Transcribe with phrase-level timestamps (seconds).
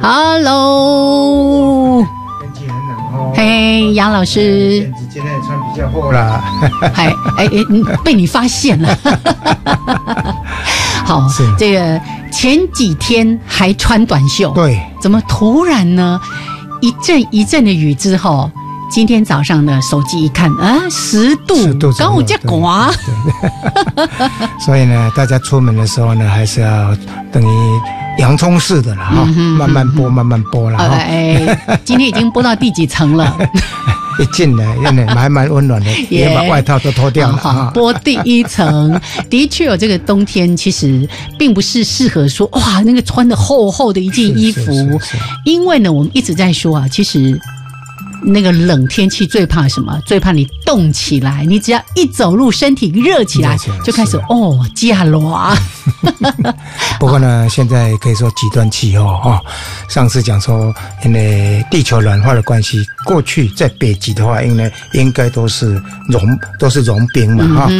[0.00, 0.44] Hello，
[2.40, 3.32] 天气很冷哦。
[3.34, 6.42] 嘿，杨老师今天也穿比较厚啦。
[6.94, 7.48] 哎哎
[8.04, 8.98] 被你发现了。
[11.04, 12.00] 好是，这个
[12.32, 16.20] 前几天还穿短袖，对，怎么突然呢？
[16.80, 18.50] 一阵一阵的雨之后，
[18.90, 21.54] 今天早上呢，手机一看啊，十度，
[21.96, 22.90] 刚我家刮，
[24.60, 26.94] 所以呢，大家出门的时候呢，还是要
[27.32, 27.80] 等于
[28.18, 29.24] 洋葱式的了哈，
[29.58, 30.96] 慢慢剥，慢慢剥了哈。
[30.96, 33.36] 哎，今天已经剥到第几层了？
[34.18, 37.70] 一进来，真的还蛮温暖的，也把外套都脱掉了 好啊。
[37.74, 41.06] 播第一层， 的确有这个冬天，其实
[41.38, 47.38] 并不是适合说哇，那个穿的厚厚的一件衣服是是是是，因为呢，我们一直在说啊，其实。
[48.26, 50.00] 那个冷天气最怕什么？
[50.04, 55.38] 最怕你冻起来，你只要一走路，身体热起来热起来，就开始是哦，加罗。
[56.98, 59.40] 不过呢，现在可以说极端气候哈。
[59.88, 60.74] 上次讲说，
[61.04, 66.20] 因为地球暖化的关系，过去在北极的话，因为应该都是融
[66.58, 67.70] 都是融冰嘛哈，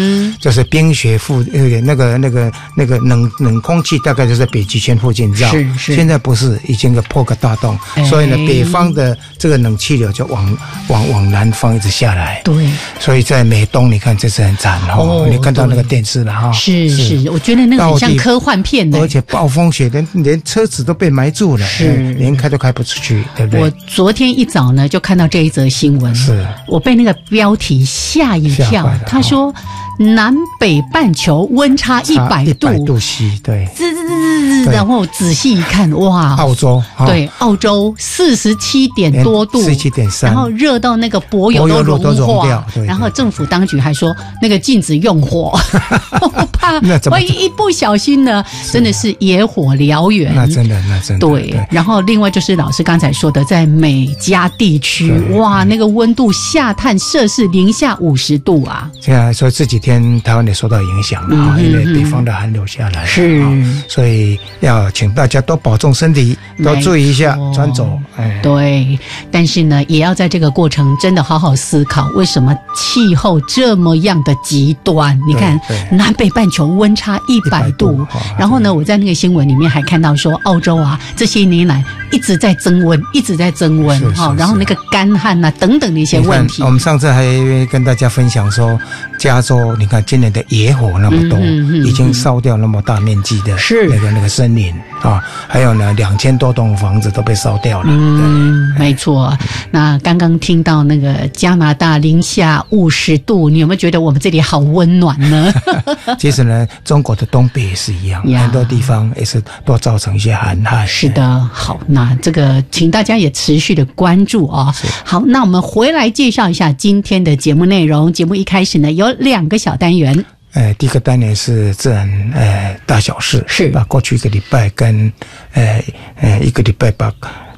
[0.40, 5.50] 就是冰雪附那个那个那个那个冷冷空气大概就在北极圈附近绕。
[5.50, 10.58] 是是现在不是，已经个破个大洞，哎所以呢，北方的这个冷气流就往
[10.88, 12.40] 往往南方一直下来。
[12.44, 12.70] 对，
[13.00, 16.52] 所以在美东，你看这是很惨哦，哦你看到那个电视了哈。
[16.52, 19.06] 是是，我觉得那个很像科幻片的而。
[19.08, 21.88] 且暴风雪连连车子都被埋住了，是。
[21.96, 23.60] 嗯连开都开不出去，对不对？
[23.60, 23.70] 我？
[23.86, 26.46] 昨天一早呢就看到这一则新闻，是。
[26.66, 28.90] 我被那个标题吓一跳。
[29.06, 29.54] 他说，
[29.98, 37.06] 南北半球温差一百一度，百度 C，对，滋滋滋滋滋，然后仔细一看，哇，澳洲哈。
[37.06, 45.58] 对，澳洲四十七点多度，47.3然后热到那个柏油都融化掉然后政府当局还说那个禁止用火，
[46.20, 46.78] 我怕
[47.10, 50.34] 万一一不小心呢，真的是野火燎原。
[50.34, 58.90] 那真的那真的对，然后另外就是老师刚才说的，在美加地区，哇，那个温度下探摄氏零下五十度啊！
[59.00, 63.42] 现在说这几天台湾也受到影响了哈，因为北方的寒流下来了，是。
[63.42, 63.52] 哈
[63.88, 68.98] 所以要请大家多保重身体，多注意一下没错转走，哎，对，
[69.30, 75.18] 但是呢，也要在这个过程真的好好思考，为什么气候这么样的极端？
[75.26, 78.06] 你看南北半球温差一百100度度，
[78.38, 86.70] 然后呢，我在那个新闻里面还看到说，澳洲啊这些年来一直在增温，一直在增温哈，然后那个干旱啊、等等的一些问题我。
[86.70, 87.24] 们上次还
[87.66, 88.78] 跟大家分享说，
[89.18, 94.72] 加州你看今年的野火那么多，嗯嗯嗯已经烧掉那么大面积的是那个那个森林
[95.02, 97.88] 啊，还有呢两千多栋房子都被烧掉了。
[97.90, 99.36] 嗯，没错。
[99.70, 105.52] 那刚刚听到那个加拿大零下五十度，你有没有觉得我们这里好温暖呢？
[106.18, 110.86] 其实呢，中国的东北也是一样，呀很多地方也是都造成一些寒害。
[110.86, 114.72] 是的，好，那这个请大家也持续的关注哦。
[115.04, 118.12] 好，那我们回来介绍一下今天的节目内容。
[118.12, 120.24] 节目一开始呢，有两个小单元，
[120.54, 125.12] 呃，第一个单元是自然呃大小事，是把过去一个礼拜跟
[125.52, 125.82] 呃
[126.20, 127.12] 呃一个礼拜把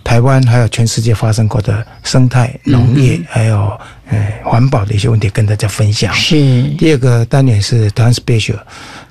[0.09, 3.79] 台湾还有全世界发生过的生态、农业、还有
[4.09, 6.15] 呃环保的一些问题跟大家分享。
[6.15, 6.35] 是
[6.79, 8.59] 第二个单元是 transspecial，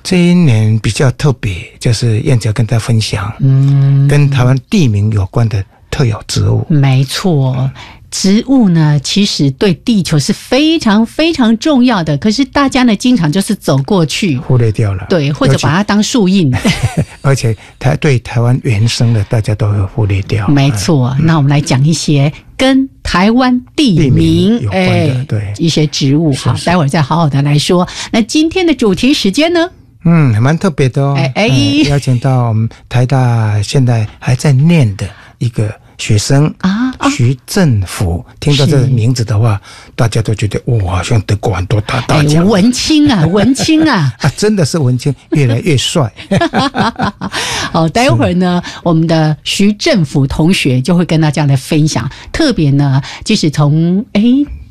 [0.02, 6.66] 这一年比较特别，就是燕姐跟大家分享，嗯，跟台湾地名有关的特有植物。
[6.68, 7.70] 没错。
[8.10, 16.50] 植物呢，其实对地球是非常非常重要的，可是大家呢，经常就是走过去，忽略掉了，对，或者把它当树荫。
[17.22, 20.48] 而且台对台湾原生的，大家都会忽略掉。
[20.52, 26.32] 没错，那我们来讲一些跟台湾地地名名有关的哎对一些植物。
[26.34, 27.86] 好，是是待会儿再好好的来说。
[28.10, 29.68] 那今天的主题时间呢？
[30.04, 31.14] 嗯，蛮特别的哦。
[31.18, 35.06] 哎哎嗯邀请到我们台大现在还在念的
[35.38, 38.24] 一个学生啊啊徐政府。
[38.40, 39.60] 听到这个名字的话，
[39.94, 42.46] 大家都觉得哇，好像得过很多大大哎，奖。
[42.46, 44.14] 文青啊， 文青啊。
[44.20, 46.10] 啊，真的是文青越来越帅。
[47.72, 52.08] 好，待会儿呢，我们的徐政府同学就会跟大家来分享。
[52.32, 54.22] 特别呢，就是从哎。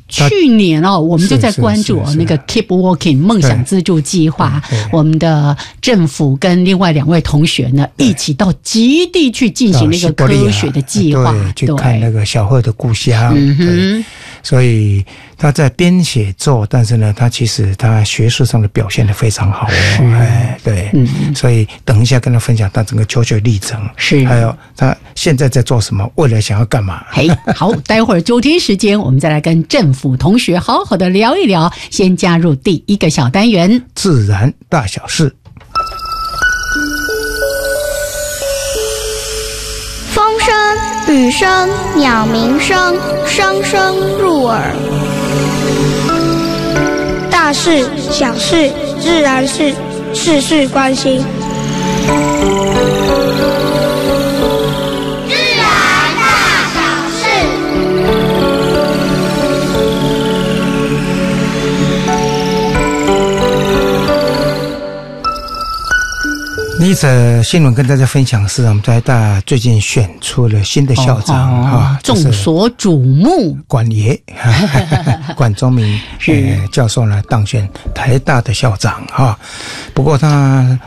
[0.08, 13.34] 去年哦，我们就在关注那个 Keep Walking 梦想资助计划我们的政府跟另外两位同学呢一起到极地去进行那个科学的计划，对，去看那个小贺的故乡。
[13.36, 14.04] 嗯，哼，
[14.42, 15.04] 所以
[15.40, 19.70] 他在编写作，但是呢，他其实他学术上的表现的非常好哦。
[20.18, 27.04] 哎，对，嗯所以等一下跟他分享他整个求学历程，是还有他现在在做什么，未来想要干嘛。
[27.08, 31.72] 嘿，好， 待会儿九天时间，我们再来跟政府同学好好的聊一聊。
[31.88, 35.32] 先加入第一个小单元，自然大小事，
[40.12, 44.74] 风声、雨声、鸟鸣声，声声入耳。
[47.48, 49.72] 大事、小事、自然是
[50.12, 51.18] 事事关心。
[66.80, 73.58] 一则新闻跟大家分享的是，我们台大最近选出了新的校长哦哈，就众是所瞩目。
[73.66, 74.18] 管爷
[75.36, 76.00] 管中明
[76.70, 79.36] 教授呢当选台大的校长哈，
[79.92, 80.78] 不过他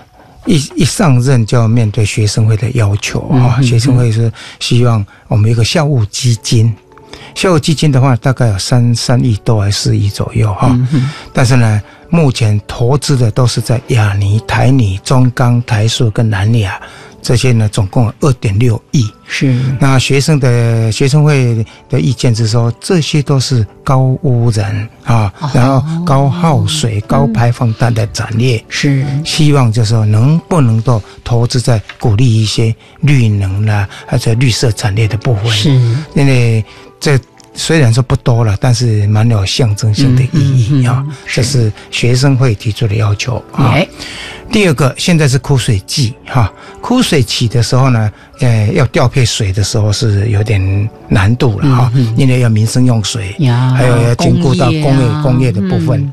[0.46, 6.74] 一一上任就要面对学生会的要求哈，学生会是希望我们有一个校务基金。
[7.36, 10.78] 校务基金的话，大概有三三亿多还是四亿左右哈，
[11.34, 16.80] 但是呢，目前投资的都是在亚尼、台尼、中钢、台塑跟南亚
[17.22, 19.10] 这些呢，总共二点六亿。
[19.28, 19.60] 是。
[19.80, 29.06] 那学生的学生会的意见是说，这些都是高污染啊，然后高耗水、高排放碳的产业，是。
[29.24, 35.48] 希望就是说能不能够投资在鼓励一些绿能啦、或者绿色产业的部分。
[35.50, 35.70] 是，
[36.16, 36.64] 因为
[37.02, 37.20] 这
[37.54, 41.06] 虽然说不多了，但是蛮有象征性的意义啊。
[41.28, 43.72] 这是学生会提出的要求啊。
[43.74, 43.86] 哎，
[44.50, 46.50] 第二个，现在是枯水季哈，
[46.80, 48.10] 枯水期的时候呢，
[48.40, 56.10] 呃，要调配水的时候是有点难度了哈，因为要民生用水，呀还有要兼顾到工业工业的部分。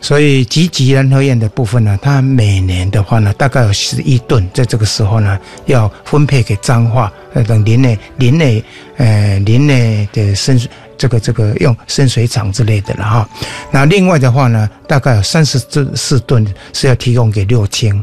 [0.00, 8.64] 所以集集联合院的部分呢，它每年的话呢，大概有十一吨，在这个时候呢，要分配给彰化呃等林内林内
[8.96, 13.28] 呃林内的深水这个这个用深水厂之类的了哈。
[13.70, 18.02] 那另外的话呢，大概有三十至四吨是要提供给六轻，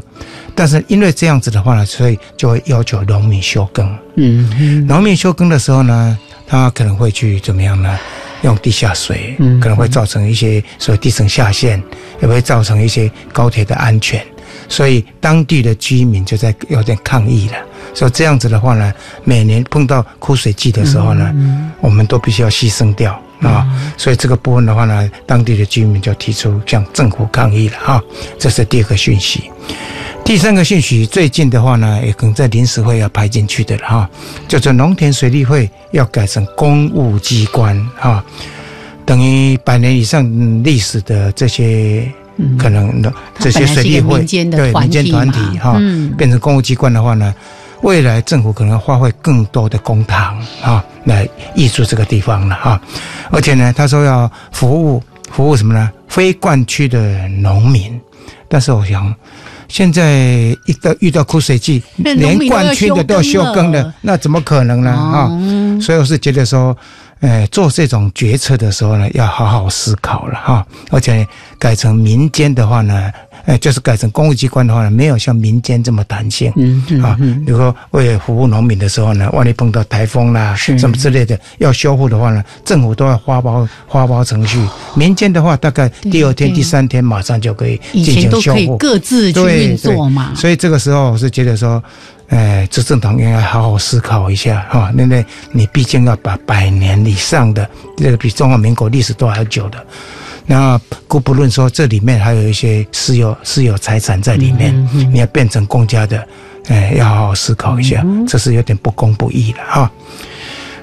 [0.54, 3.86] 但是因为这样子的话呢，所以就会要求农民休耕。
[4.16, 6.16] 嗯嗯农民休耕的时候呢，
[6.46, 7.98] 他可能会去怎么样呢？
[8.42, 11.82] 用地下水，嗯可能会造成一些所谓地层下陷，
[12.20, 14.24] 也会造成一些高铁的安全，
[14.68, 17.56] 所以当地的居民就在有点抗议了。
[17.94, 18.92] 所以这样子的话呢，
[19.24, 21.34] 每年碰到枯水季的时候呢，
[21.80, 23.66] 我们都必须要牺牲掉啊。
[23.96, 28.02] 所以这个部分的话呢，当地的居民就提出向政府抗议了啊。
[28.38, 29.50] 这是第二个讯息。
[30.24, 34.10] 第三个讯息，最近的话呢，也可能在临时会要排进去的了哈，
[34.46, 38.22] 叫做农田水利会要改成公务机关哈，
[39.06, 42.06] 等于百年以上嗯历史的这些
[42.58, 47.34] 可能的这些水利会对民间团体嘛哈嗯，变成公务机关的话呢，
[47.82, 52.80] 未来政府可能花费更多的公帑啊来挹注这个地方了哈，
[53.30, 55.90] 而且呢，他说要服务服务什么呢？
[56.08, 58.00] 非灌区的农民，
[58.48, 59.14] 但是我想。
[59.68, 60.22] 现在
[60.64, 64.90] 一到遇到枯水季， 连灌区的都要休耕的那怎么可能呢？
[64.90, 66.74] 啊、哦所以我是觉得说，
[67.20, 70.66] 呃，做这种决策的时候呢，要好好思考了哈。
[70.90, 71.26] 而且
[71.58, 73.12] 改成民间的话呢，
[73.48, 76.52] 呃，就是改成公务机关的话呢，没有像民间这么弹性。
[76.56, 84.62] 嗯嗯啊，比如说为了服务农民的时候呢，万一碰到台风啦，什么之类的要修复的话呢，政府都要花包花包程序。
[84.94, 88.76] 民间的话，大概第二天、第三天马上就可以以进前都可以行修复。
[88.76, 91.82] 各自去对运作嘛，所以这个时候我是觉得说，
[92.28, 99.78] 哎，执政党应该好好思考一下哈，因为你毕竟要把百年以上的这个比中华民国历史都还要久的，
[100.48, 104.74] 那故不论说这里面还有一些私有私有财产在里面，
[105.12, 106.26] 你要变成公家的，
[106.68, 109.92] 哎，要好好思考一下，这是有点不公不义了哈。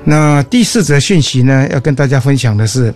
[0.04, 2.94] 那第四则讯息呢，要跟大家分享的是。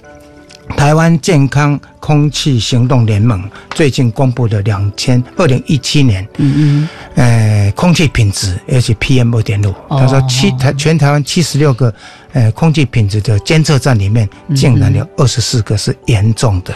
[0.75, 11.93] 台湾健康空气行动联盟最近公布的两千二零一七年，嗯嗯呃，空气品质，而且 PM 二点五，哦他说七台全台湾七十六个
[12.33, 16.73] 呃空气品质的监测站里面，竟然有二十四个是严重的。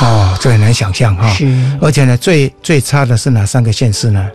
[0.00, 4.26] 哦，这很难想象哈、嗯，是，而且呢，最最差的是哪三个县市呢？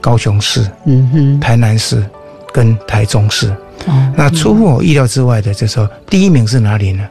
[0.00, 2.04] 高雄市、嗯哼，台南市
[2.52, 3.48] 跟台中市。
[3.86, 7.06] 哦，那出乎我意料之外的，就是说第一名是哪里呢？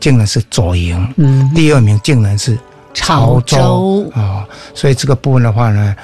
[0.00, 2.58] 竟然是左营，嗯，第二名竟然是
[2.94, 4.10] 潮州。
[4.14, 5.94] 哦，所以这个部分的话呢，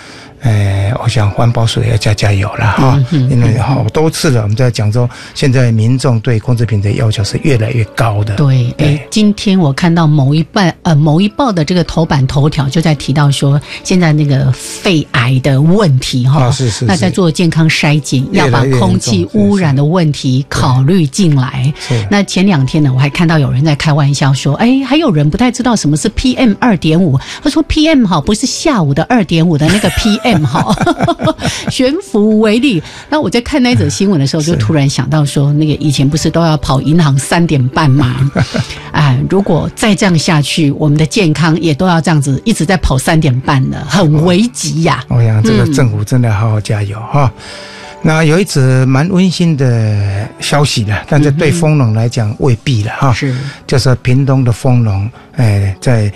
[0.45, 8.37] 呃，我想环保署也要加加油了哈，嗯因为好多次了，我们在讲说，现在民众对控制品的要求是越来越高的。
[8.37, 8.87] 对，对。
[8.87, 21.73] 哎，今天我看到某一半呃某一报的这个头版头条就在提到说，现在那个肺癌的问题哈、啊是是那在做健康筛检，要把空气污染的问题考虑进来。
[21.81, 22.07] 是。
[22.11, 27.19] 那前两天呢，我还看到有人在开玩笑说，哎，还有人不太知道什么是 PM 二点五。
[27.43, 30.75] 他说 PM 哈不是下午的二点五的那个 PM 哈，
[31.71, 32.83] 悬浮为例。
[33.09, 38.31] 那我在看那则新闻的时候，就突然想到说，那个以前不是都要跑银行三点半吗？
[38.93, 47.33] 哎， 如果再这样下去，我们的健康也都要这样子一直在跑三点半了，很危急呀、我想这个嗯政府真的好好加油哈。
[48.07, 53.11] 那有一则蛮温馨的消息的，但是对丰农来讲未必了哈。
[53.15, 53.35] 是，
[53.67, 56.13] 就是屏东的丰农，哎，在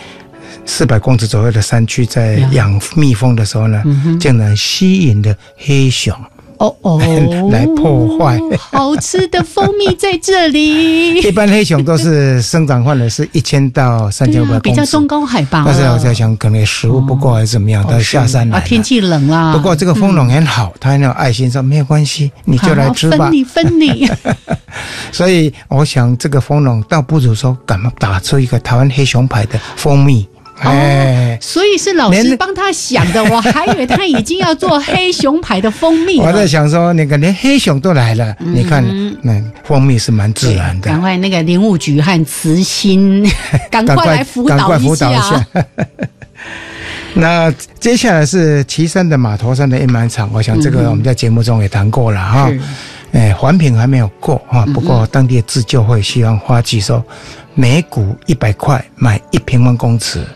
[0.69, 3.83] 四百公尺左右的山区，在呀养蜜蜂的时候呢，
[4.21, 6.15] 竟然吸引了黑熊。
[6.59, 7.01] 哦哦，
[7.53, 11.15] 来破坏好吃的蜂蜜在这里。
[11.23, 15.63] 一般黑熊都是生长范围是一千到三千五百啊，比公尺，较中高海拔。
[15.65, 18.67] 但是我在想，可能食物不够还是怎么样，哦它下山来啊，了。
[18.67, 19.53] 天气冷啦。
[19.53, 23.33] 不过这个蜂农很好，他很有爱心，说没有关系，你就来吃吧分。
[23.33, 24.11] 你分你。
[25.13, 30.27] 所以我想，这个蜂农倒不如说，敢打出一个台湾黑熊牌的蜂蜜，
[30.61, 36.49] 哎，所以是老师连帮他想的，我还以为他已经要做黑熊牌的蜂蜜我在。
[36.49, 38.83] 想说，那个连黑熊都来了，你看，
[39.23, 40.99] 那蜂蜜是蛮自然的赶。
[40.99, 43.31] 快那个林务局和慈心，
[43.71, 45.47] 赶快来辅赶导一快辅导一下下。
[47.15, 52.49] 那接下来是岐山的码头山的印满场，我想这个我们在节目中也谈过了哈。
[52.49, 52.61] 是
[53.13, 57.05] 哎，环评还没有过啊，不过当地的自救会希望花旗说
[57.55, 60.27] 每股一百块买一平方公尺，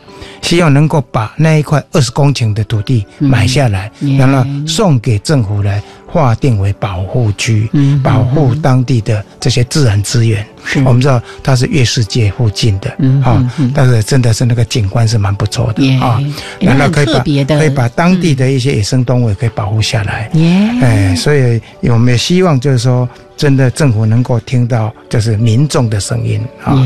[0.43, 10.45] 希望能够把那一块二十公顷的土地买下来，嗯然后送给政府来划定为保护区，嗯保护当地的这些自然资源。
[10.65, 10.79] 是。
[10.85, 16.21] 我们知道它是月世界附近的，嗯但是真的是那个景观是蛮不错的耶啊，
[16.61, 20.29] 也很然后可以把可以把当地的一些野生动物也可以保护下来。
[20.35, 26.77] 耶，哎，所以我们也希望就是说，真的政府能够听到就是民众的声音啊。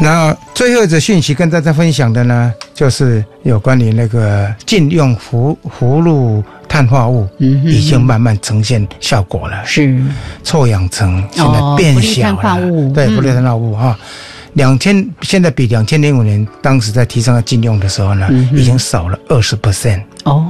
[0.00, 9.64] 耶，那最后一则讯息跟大家分享的呢，就是有关于那个禁用氟氟氯碳化物，嗯已经慢慢呈现效果了。
[9.64, 10.00] 是
[10.42, 13.98] 臭氧层现在哦变小了，化物对，嗯氟氯碳化物哈。
[14.54, 20.02] 两千现在比两千零五年当时在提倡要禁用的时候呢，嗯已经少了二十 percent。
[20.24, 20.44] 哦，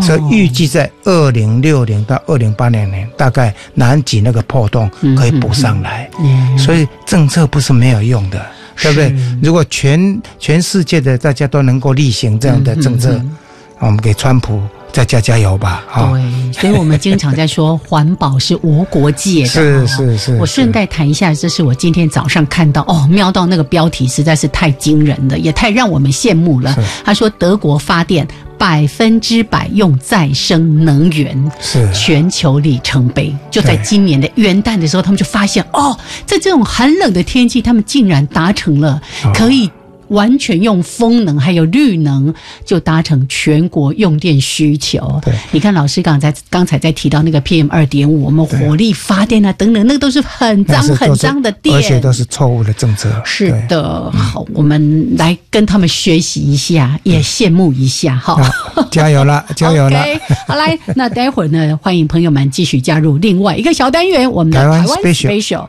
[0.00, 6.08] 所以预计在二零六零到二零八零年，大概南极那个破洞可以补上来。
[6.18, 8.44] 嗯所以政策不是没有用的，
[8.82, 9.14] 对不对？
[9.42, 13.36] 如果全全世界的大家都能够例行这样的政策，嗯
[13.78, 14.62] 我们给川普
[14.92, 15.82] 再加加油吧！
[15.88, 19.48] 哈、对，所以我们经常在说环保是无国界的。
[19.48, 26.76] 是哦是是我顺带谈一下，这是我今天早上看到哦，瞄到那个标题实在是太惊人了，也太让我们羡慕了。
[27.04, 28.24] 他说德国发电
[28.62, 31.50] 百分之百用再生能源。
[31.60, 39.68] 是全球里程碑，就在今年的元旦的时候，他们就发现哦，在这种寒冷的天气，他们竟然达成了哦可以
[40.12, 42.32] 完全用风能还有绿能
[42.64, 45.20] 就达成全国用电需求。
[45.24, 53.10] 对你看老师刚才刚才在提到那个 PM 二点五，我们火力发电啊等等，那个都是很脏很脏的电，而且都是错误的政策。
[53.24, 58.34] 是的，好，我们来跟他们学习一下，也羡慕一下，哈。
[58.74, 60.04] 好，加油了， 加油了
[60.46, 65.68] 好来，那待会儿呢，欢迎朋友们继续加入另外一个小单元，我们的台湾 Special。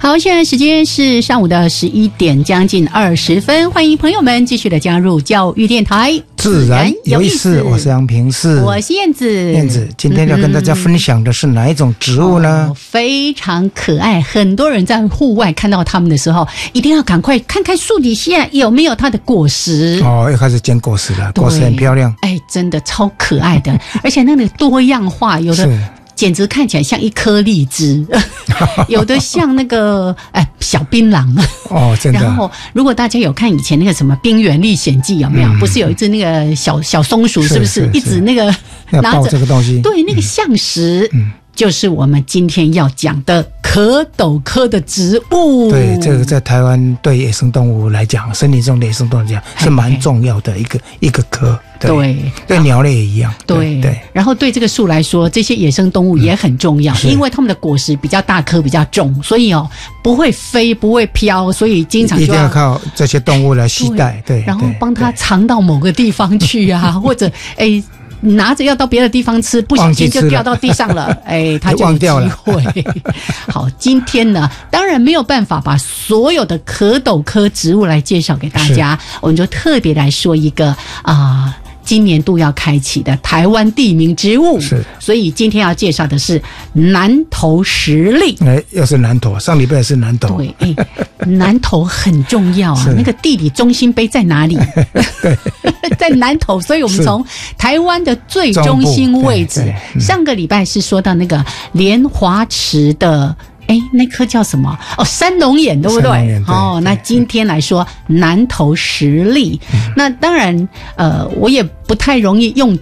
[0.00, 3.70] 好好，现在时间是上午的十一点，将近二十分。
[3.70, 7.60] 欢迎朋友们继续的加入教育电台，自然有意思。
[7.62, 9.52] 我是杨平，是我是燕子。
[9.52, 12.68] 燕子，今天要跟大家分享的是哪一种植物呢？
[12.70, 20.00] 哦非常可爱，很多人在户外看到它们的时候，一定要赶快看看树底下有没有它的果实。
[20.02, 22.14] 哦，又开始捡果实了，果实很漂亮。
[22.22, 25.80] 哎，真的超可爱的，而且那个多样化，有的是
[26.18, 28.04] 简直看起来像一颗荔枝，
[28.88, 31.24] 有的像那个哎小槟榔。
[31.70, 32.34] 哦，真的然。
[32.34, 35.48] 后，如果大家有看以前那个什么《冰原历险记》，有没有？
[35.60, 38.52] 不是有一只那个小小松鼠，是是不是是一直那个
[38.90, 41.08] 拿着这个东西，对，那个象石，
[41.54, 45.70] 就是我们今天要讲的壳斗科的植物。
[45.70, 51.58] 对，这个在台湾对野生动物来讲，森林中的野生动物来讲是蛮重要的一个一个科。
[51.78, 53.32] 对对鸟类也一样。
[53.46, 59.68] 对对，然后对这个树来说，这些野生动物也很重要，是因为它们的果实比较大颗、比较重，所以哦
[60.02, 64.20] 不会飞、不会飘，所以经常就一定要靠这些动物来携带。
[64.26, 67.80] 对，然后对帮它藏到某个地方去啊， 或者哎。
[68.20, 72.62] 拿着要到别的地方吃，不小心就掉到地上了， 哎，它就有机忘掉了会。
[73.48, 81.56] 好，今天呢，当然没有办法把所有的壳斗科植物来介绍给大家，我们就特别来说一个啊。
[81.88, 86.40] 今年度要开启的台湾地名植物，是所以今天要介绍的是
[86.74, 88.36] 南投石栗。
[88.40, 90.36] 哎，又是南投，上礼拜是南投。
[90.36, 90.76] 对，哎，
[91.24, 94.58] 南投很重要啊， 那个地理中心碑在哪里？
[95.98, 97.24] 在南投，所以我们是从
[97.56, 99.64] 台湾的最中心位置
[99.98, 101.42] 上个礼拜是说到那个
[101.72, 103.34] 莲华池的。
[103.68, 104.76] 哎，那颗叫什么？
[104.96, 106.10] 哦，三龙眼，对不对？
[106.48, 109.92] 哦，对那今天来说南投实力，嗯。
[109.96, 112.76] 那当然，呃，我也不太容易用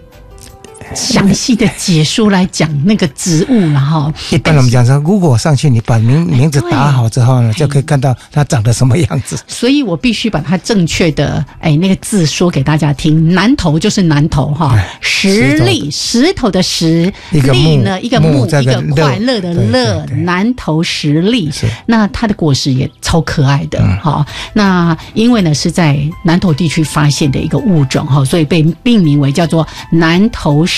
[0.94, 4.12] 详细的解说来讲那个植物了哈。
[4.30, 9.36] 一般我们讲说，如果上去你把名名字打好之后呢，就可以看到它长得什么样子。
[9.46, 13.34] 所以我必须把它正确的哎那个字说给大家听。
[13.34, 21.66] 南头就是南头哈哎，石粒石头的石，一个木粒呢一个木一个快乐的乐南头石粒是。
[21.86, 24.24] 那它的果实也超可爱的哈。
[24.54, 30.75] 那因为呢是在南头地区发现的一个物种哈，所以被命名为叫做南头石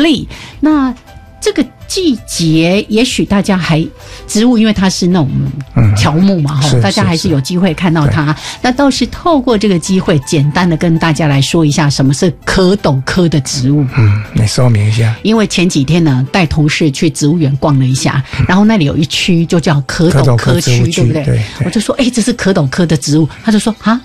[0.00, 0.28] 粒。
[0.60, 0.94] 那
[1.40, 3.84] 这个季节，也许大家还
[4.26, 5.28] 植物，因为它是那种
[5.74, 8.36] 嗯条目嘛，哈、是大家还是是有机会看到它。
[8.60, 13.86] 那倒是透过这个机会，简单的跟大家来说一下什么是蝌蚪科的植物。
[13.96, 15.16] 嗯，你说明一下。
[15.22, 21.24] 因为前几天呢，带同事去植物园逛了一下，然后那里有一区就叫蝌蚪科区，对不对？
[21.24, 23.98] 对对我就说，哎，这是蝌蚪科的植物，他就说啊。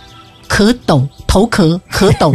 [0.49, 2.33] 蝌蚪头壳，蝌蚪，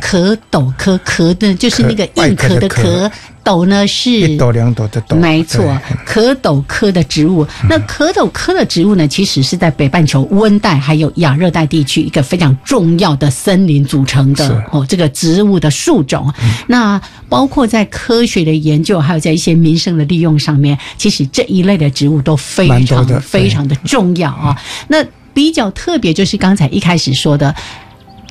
[0.00, 3.10] 蝌蚪科壳呢，就是那个硬壳的外壳，
[3.44, 5.64] 斗呢是一斗两斗的朵，没错，
[6.06, 7.46] 蝌蚪科的植物。
[7.68, 16.32] 那蝌蚪科的植物呢，其实是在北半球温带还有亚热带地区一个非常重要的森林组成的哦，这个植物的树种。
[16.66, 24.56] 那包括在科学的研究，还有在一些民生的利用上面，其实这一类的植物都非常非常的重要啊。
[24.88, 27.54] 那比较特别就是刚才一开始说的。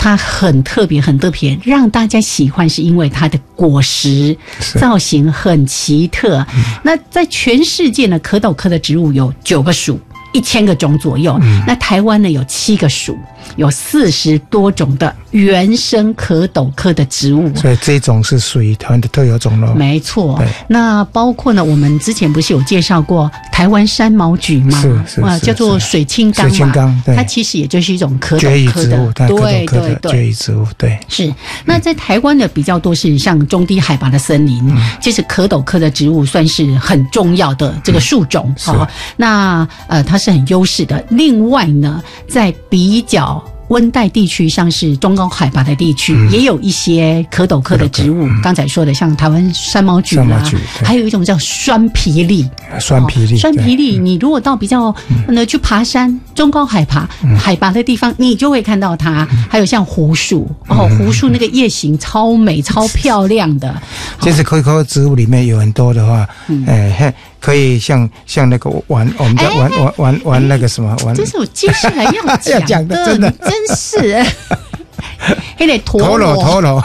[0.04, 4.36] 它很特别，很特别，让大家喜欢，是因为它的果实
[4.80, 6.44] 造型很奇特。
[6.82, 10.00] 那在全世界呢，可斗科的植物有九个属，
[10.34, 11.40] 一千个种左右。
[11.68, 13.16] 那台湾呢有七个属，
[13.56, 17.54] 有四十多种的原生蝌蚪科的植物。
[17.56, 19.74] 所以这种是属于台湾的特有种喽。
[19.74, 24.82] 没错对，那包括呢，我们之前不是有介绍过台湾山毛榉吗？
[24.82, 31.00] 是是是哇叫做水青冈嘛，水青冈对它其实也就是一种蝌蕨蚪科的植物，，对蚪科的对对，蕨羽植物，对。
[31.08, 31.34] 是，
[31.66, 38.88] 那在台湾的比较多是像中低海拔的森林，嗯其实蝌蚪科的植物算是很重要的这个树种是哦。
[39.18, 41.04] 那呃，它是很优势的。
[41.10, 43.41] 另外呢，在比较。
[43.72, 46.30] 温带地区，像是中高海拔的地区，嗯。
[46.30, 48.28] 也有一些蝌蚪科的植物。
[48.44, 50.88] 刚才说的，像台湾山毛榉啦山毛榉，对。
[50.88, 52.48] 还有一种叫酸皮栎。
[52.80, 54.94] 酸皮栎，哦酸皮对栎，你如果到比较
[55.28, 59.26] 呃去爬山、中高海拔、海拔的地方，你就会看到它。
[59.50, 63.82] 还有像胡树哦，胡树那个叶形超美、超漂亮的。
[64.20, 66.66] 其实科科植物里面有很多的话，嗯。
[66.68, 73.30] 哎，嘿可以像像那个玩，我们在玩玩玩玩那个什么玩这是我接下来要 要讲讲的真的。
[73.30, 74.26] 你真是。
[75.58, 76.84] 还得陀陀螺陀螺，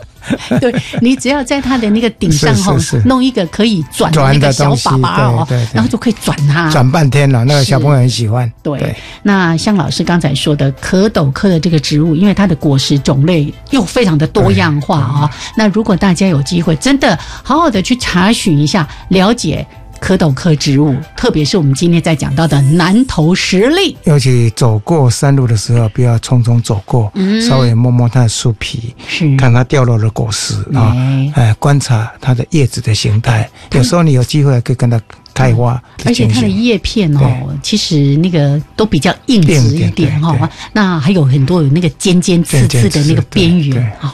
[0.60, 5.64] 对你只要在它的那个顶上哈弄一个可以转的那转个小的东西粑粑哦对对。
[5.64, 6.70] 对，然后就可以转它。
[6.70, 8.50] 转半天了，那个小朋友很喜欢。
[8.62, 19.66] 对，那像老师刚才说的蝌蚪科的这个植物，因为它的果实种类又非常的多样化啊、那如果大家有机会，真的好好的去查询一下，了解。
[20.00, 23.96] 蝌蚪科植物，特别是我们今天在讲到的南投石栗。
[24.04, 27.40] 尤其走过山路的时候，不要匆匆走过，嗯。
[27.46, 29.36] 稍微摸摸它的树皮，是。
[29.36, 33.48] 看它掉落的果实啊哎，哎，观察它的叶子的形态。
[33.72, 35.00] 有时候你有机会可以跟它
[35.34, 36.48] 开花而且它的。
[36.48, 44.10] 叶片哦，其实那个都比较硬直一硬点哈、那还有很多有那个尖尖刺刺的那个边缘哦。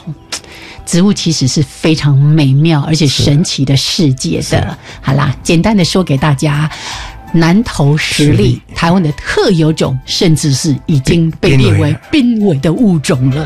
[0.85, 4.77] 植物其实是非常美妙而且神奇的世界的。
[5.01, 6.69] 好啦，简单的说给大家。
[7.33, 13.45] 南投实力，台湾的特有种，甚至是已经被列为濒危的物种了。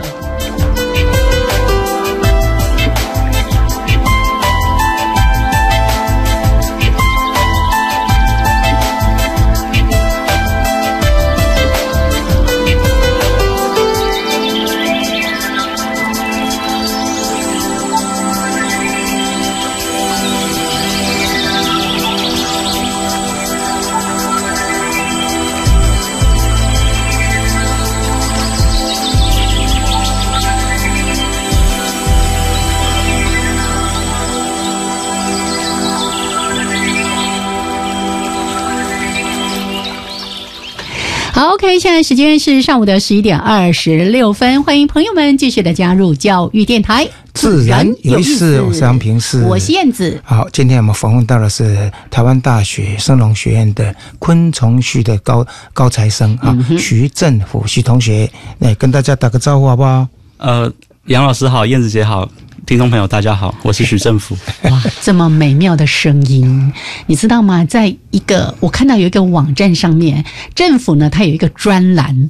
[41.79, 50.19] 现在时间是上午的十一点二十六分，欢迎朋友们继续的加入教育电台，自然有意思，我是杨平是，我是燕子。
[50.25, 60.05] 好，今天我们访问到的是台湾大学生农学院的昆虫系的高高材生啊，徐正虎徐同学，来跟大家打个招呼好不好？
[60.39, 60.69] 呃，
[61.05, 62.29] 杨老师好，燕子姐好，
[62.69, 64.37] 听众朋友大家好，我是许政府。
[64.69, 66.71] 哇，这么美妙的声音，
[67.07, 67.65] 你知道吗？
[67.65, 72.29] 在一个我看到有一个网站上面，政府呢它有一个专栏，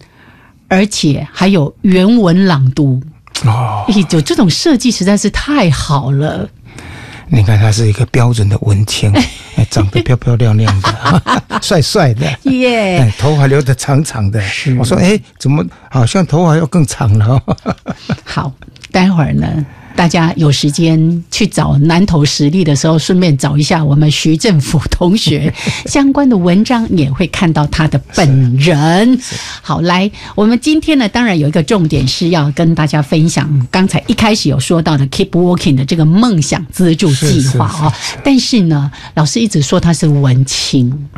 [0.70, 3.04] 而且还有原文朗读。
[3.44, 6.50] 哦，咦，有这种设计实在是太好了。
[7.28, 9.12] 你看他是一个标准的文青，
[9.58, 12.26] 哎长得漂漂亮亮的， 帅帅的。
[12.44, 14.42] 耶、哎，头发留得长长的，
[14.78, 17.76] 我说，哎，怎么好像头发要更长了、哦？
[18.24, 18.54] 好，
[18.90, 19.66] 待会儿呢，
[20.00, 25.54] 大家有时间去找南投实力的时候，顺便找一下我们徐政府同学
[25.88, 29.20] 相关的文章，也会看到他的本人。
[29.62, 37.92] 好，来，我们今天呢，当然有一个重点是要跟大家分享，刚才一开始有说到的 Keep Working” 的这个梦想资助计划哦。
[38.24, 41.10] 但是呢，老师一直说他是文青，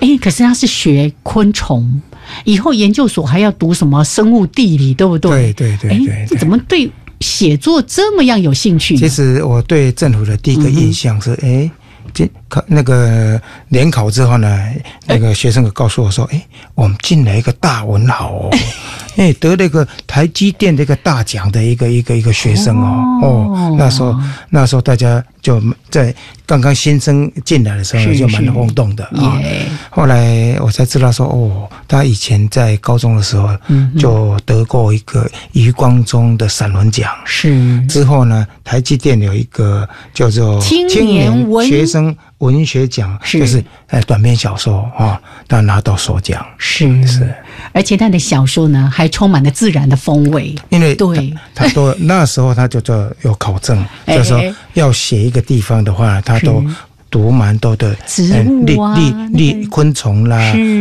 [0.00, 2.00] 哎，可是他是学昆虫。
[2.44, 5.52] 以后研究所还要读什么生物地理，对不对？
[5.52, 6.90] 对对对这怎么对
[7.22, 8.96] 写作这么样有兴趣？
[8.96, 11.70] 其实我对政府的第一个印象是，哎、
[12.12, 14.68] 这考那个联考之后呢，
[15.06, 18.50] 那个学生告诉我说，哎、我们进了一个大文豪哦，
[19.16, 24.14] 哎、得了一个台积电的一个大奖的一个一个一个学生哦，哦，那时候
[24.50, 26.14] 那时候大家就在
[26.46, 29.38] 刚刚新生进来的时候就蛮轰动的啊。
[29.40, 37.10] 耶后来我才知道说，哦，他以前在高中的时候嗯就得过一个余光中的散文奖。
[37.24, 43.38] 是之后呢，台积电有一个叫做青年文学生文学奖，是。
[43.38, 46.44] 就是呃短篇小说啊，他拿到首奖。
[46.58, 47.06] 是。
[47.06, 47.34] 是，
[47.72, 50.54] 而且他的小说呢，还充满了自然的风味。
[50.68, 51.32] 因为对。
[51.54, 56.64] 他他都 那时候他就做有考证，哎就是说要写一个地方的话，他都
[57.10, 60.38] 读蛮多的植呃物啊粒粒那粒个昆虫啦，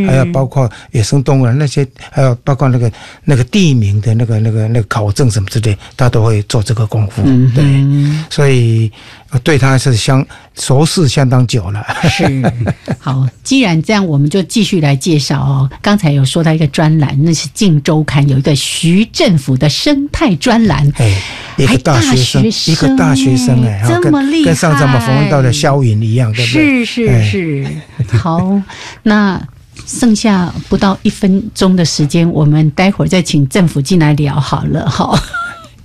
[0.07, 2.89] 还有包括野生动物啊那些，还有包括那个
[3.25, 7.21] 那个地名的那个那个那个考证什么之类，他都会做这个功夫。
[7.25, 8.89] 嗯对，所以
[9.20, 10.25] 呃对他是相
[10.57, 11.85] 熟识相当久了。
[12.09, 12.53] 是
[12.99, 13.27] 好。
[13.43, 15.69] 既然这样，我们就继续来介绍哦。
[15.81, 20.89] 刚才有说到一个专栏，那是《镜周刊》有一个徐政府的生态专栏。
[20.97, 21.21] 哎，
[21.57, 26.85] 一个大学生，一个大学生哎，这么厉害跟上次我们害访问到的肖云一样，对不对？
[26.85, 28.61] 是是哎是，好，
[29.03, 29.41] 那
[29.85, 35.19] 剩下不到一分钟的时间，我们待会儿再请政府进来聊好了哈。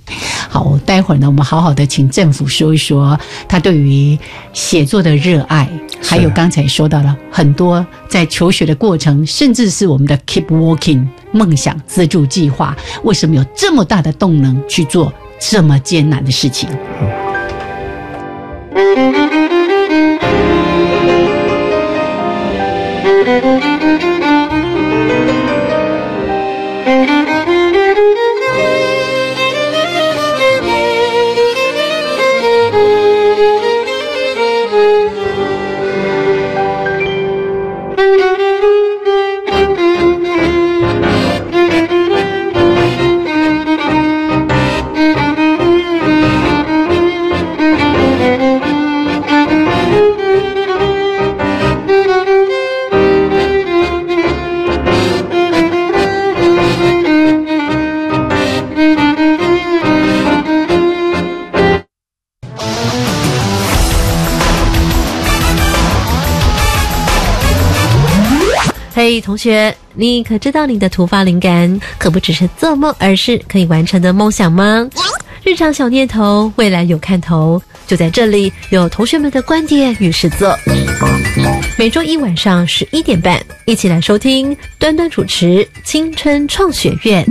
[0.49, 4.17] 好，待会儿呢，我们好好的请政府说一说他对于
[4.53, 5.69] 写作的热爱，
[6.01, 16.69] 还有刚才说到了很多在求学的过程，甚至是我们的 Keep Walking 梦想资助计划，为什么有这么大的动能去做这么艰难的事情？
[18.73, 19.36] 嘿，
[69.37, 74.89] 同学，你可知道你的突发灵感可不只是做梦，而是可以完成的梦想吗？
[75.43, 77.61] 日常小念头，未来有看头。
[77.85, 80.57] 就在这里，有同学们的观点与实作。
[81.77, 87.23] 每周一晚上十一点半，一起来收听端端主持《青春创学院》。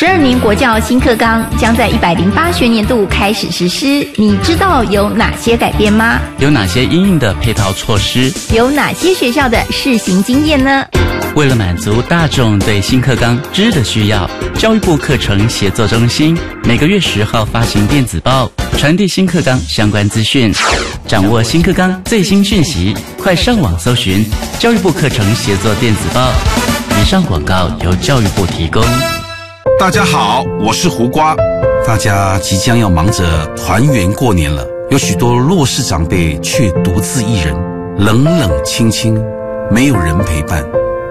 [0.00, 3.86] 十二年国教新课纲将在一百零八学年度开始实施，
[4.16, 6.18] 你知道有哪些改变吗？
[6.38, 8.32] 有哪些应用的配套措施？
[8.54, 10.86] 有哪些学校的试行经验呢？
[11.34, 16.34] 为了满足大众对新课纲知的需要，教育部课程协作中心
[16.64, 20.50] 每个月十号发行电子报，传递新课纲相关资讯。
[21.06, 24.24] 掌握新课纲最新讯息，快上网搜寻
[24.58, 26.32] 教育部课程协作电子报。
[27.02, 28.82] 以上广告由教育部提供。
[29.80, 31.34] 大家好，我是胡瓜。
[31.86, 37.56] 大家即将要忙着团圆过年了，有许多弱势长辈却独自一人，
[37.96, 39.18] 冷冷清清，
[39.70, 40.62] 没有人陪伴。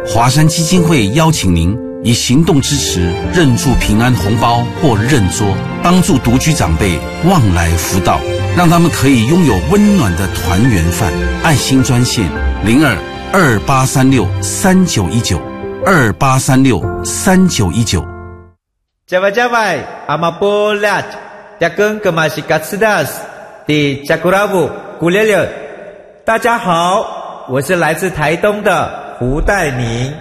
[0.06, 5.48] 华山基金会邀请您以行动支持认住平安红包或认桌，
[5.82, 8.20] 帮助独居长辈旺来福到，
[8.56, 11.12] 让他们可以拥有温暖的团圆饭。
[11.42, 12.24] 爱心专线
[12.64, 12.96] 零二
[13.34, 15.42] 二八三六三九一九
[15.84, 18.06] 二八三六三九一九。
[19.10, 21.18] Java Java, Amapolat,
[21.60, 23.10] Jakun Kamashikatsidas,
[23.66, 24.70] 的 Jakurabu
[25.00, 25.48] Gulele。
[26.24, 30.14] 大家好，我是来自台东的胡代明，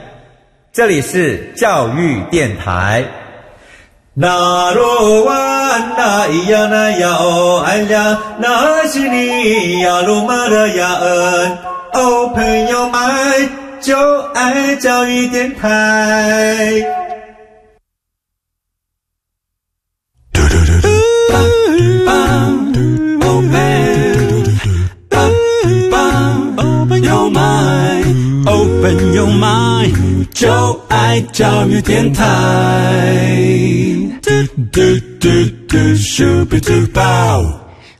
[0.72, 3.04] 这里是教育电台。
[4.14, 5.34] 那罗哇
[5.94, 11.58] 那咿呀那呀哦哎呀，那是你呀鲁玛的呀恩
[11.92, 13.50] 哦，朋友们
[13.82, 17.07] 就爱教育电台。
[28.46, 30.48] Open your mind，就
[30.88, 32.24] 爱教育电台。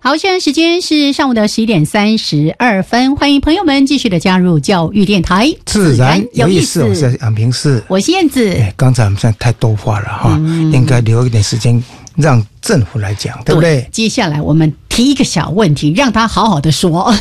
[0.00, 6.82] 好，现在时间是上午的十一点三十二分，欢迎朋友们继续的加入教育电台，自然有意思。
[6.84, 8.56] 我是杨平世，我是燕子。
[8.76, 10.40] 刚才我们现在太多话了哈，
[10.72, 11.82] 应该留一点时间。
[12.18, 13.88] 让政府来讲，对不对？
[13.92, 17.14] 接下来我们提一个小问题，让他好好的说。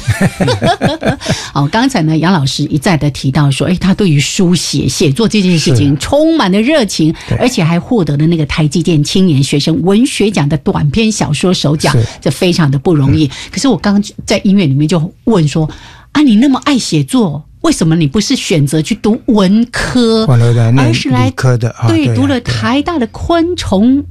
[1.54, 13.30] 好，刚才呢，杨老师一再的提到说，哎，他对于书写、写作这件事情充满了热情，而且还获得了那个台积电青年学生文学奖的短篇小说首奖，这非常的不容易。
[13.52, 15.70] 可是我刚刚在音乐里面就问说，
[16.14, 21.76] 啊，你那么爱写作，为什么你不是选择去读文科，而是来科的？
[21.88, 24.04] 对，读了台大的昆虫。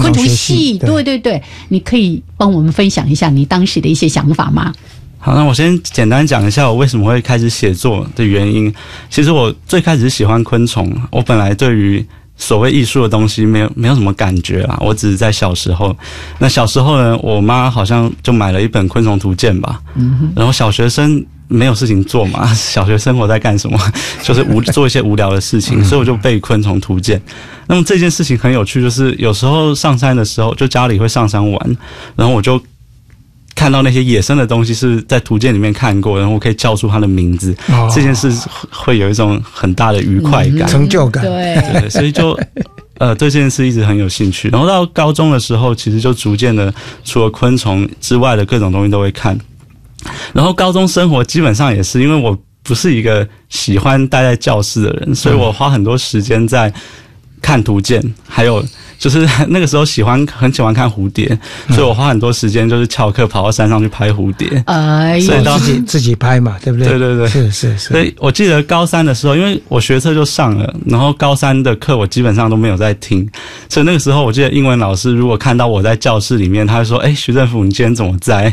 [0.00, 4.72] 昆虫系，对对对，你可以帮我们分享一下你当时的一些想法吗？
[5.18, 8.72] 好，那我先简单讲一下我为什么会开始写作的原因。
[9.08, 12.04] 其实我最开始喜欢昆虫，我本来对于
[12.36, 15.96] 所谓艺术的东西没有没有什么感觉啊，我只是在小时候。
[16.38, 21.24] 那小时候呢，我妈好像就买了一本《昆虫图鉴》吧，嗯，然后小学生。
[21.52, 22.46] 没有事情做嘛？
[22.54, 23.78] 小学生活在干什么？
[24.22, 27.18] 就是无 做一些无聊的事情，所以我就背《昆虫图鉴》。
[27.66, 31.76] 那么这件事情很有趣，就是有时候上山的时候，就家里会上山玩，
[32.16, 32.60] 然后我就
[33.54, 37.54] 看到那些野生的东西是在图鉴里面看过，然后我可以叫出它的名字。
[37.94, 38.32] 这件事
[38.70, 41.22] 会有一种很大的愉快感、成就感。
[41.24, 42.38] 对，所以就
[42.98, 44.48] 呃对这件事一直很有兴趣。
[44.48, 46.72] 然后到高中的时候，其实就逐渐的，
[47.04, 49.38] 除了昆虫之外的各种东西都会看。
[50.32, 56.72] 然后高中生活基本上也是，因为我不是一个喜欢待在教室的人，所以我花很多时间在
[57.40, 58.64] 看图鉴，还有。
[59.02, 61.26] 就是 那个时候喜欢很喜欢看蝴蝶，
[61.70, 64.62] 所以我花很多时间就是翘课跑到山上去拍蝴蝶。
[64.66, 66.90] 哎，所以自己自己拍嘛，对不对？
[66.90, 67.88] 对对对，是是是。
[67.88, 73.28] 所以我记得高三的时候，因为我学测就上了，然后高三的课我基本上都没有在听，
[73.68, 78.48] 所以那个时候我记得英文老师如果看到我在教室里面，他会说：“哎，徐政府，你今天怎么在？”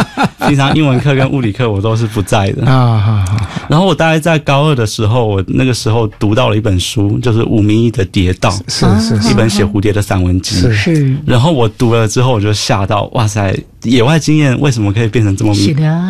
[0.48, 3.26] 平常英文课跟物理课我都是不在的啊。
[3.68, 8.86] 然后我大概在高二的时候，我那个时候读到了一本书，就是吴明义的《蝶道》，是
[9.20, 9.65] 是一本写。
[9.66, 13.54] 蝴蝶的散文集是，然后我读了之后，我就吓到，哇塞！
[13.82, 15.54] 野外经验为什么可以变成这么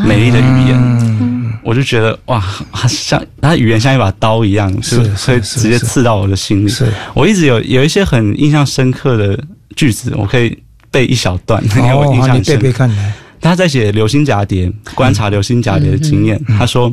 [0.06, 1.58] 美丽的语言？
[1.64, 2.42] 我就觉得哇，
[2.88, 6.72] 像它语言像一把刀一样，是可以直接刺到我的心里。
[7.14, 9.38] 我一直有有一些很印象深刻的
[9.74, 10.56] 句子，我可以
[10.90, 11.62] 背一小段，
[11.96, 12.88] 我印象深刻。
[13.40, 16.40] 他在写流星蛱蝶，观察流星蛱蝶的经验。
[16.58, 16.92] 他说。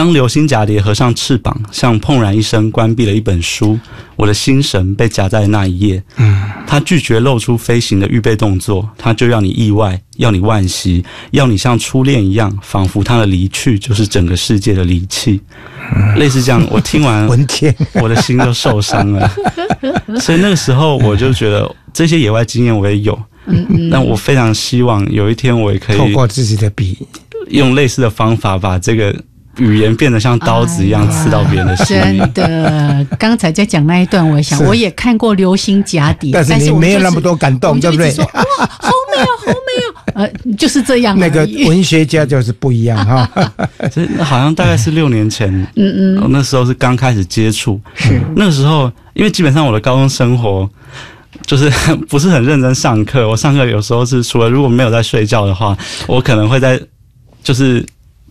[0.00, 3.78] 当流星蛱蝶合上翅膀，像砰然一声关闭了一本书，
[4.16, 6.02] 我的心神被夹在那一页。
[6.16, 15.38] 嗯，他拒绝露出飞行的预备动作，他就要你意外，要你惋惜，要你像初恋一样，仿佛他的离去就是整个世界的离弃。
[16.16, 19.30] 类似这样，我听完文天，我的心就受伤了。
[20.18, 23.12] 所以那个时候我就觉得这些野外经验我也有，
[23.44, 26.96] 嗯嗯，但我非常希望有一天我也可以透过自己的笔，
[27.50, 29.14] 用类似的方法把这个
[29.60, 32.18] 语言变得像刀子一样刺到别人的心里。
[32.18, 38.26] 真的，刚才在讲那一段，我想我也看过《流星蛱蝶》，但是没有那么多感动，对不对哇，
[38.66, 39.52] 好美哦，好美
[39.86, 41.18] 哦，呃，就是这样。
[41.18, 43.28] 那个文学家就是不一样哈。
[43.92, 50.68] 这好像大概是六年前，嗯嗯，我那时候是刚开始接触，是那个时候，因为基本上我的高中生活
[51.44, 51.70] 就是
[52.08, 56.80] 不是很认真上课，我上课有时候是除了如果没有在睡觉的话，我可能会在
[57.42, 57.84] 就是。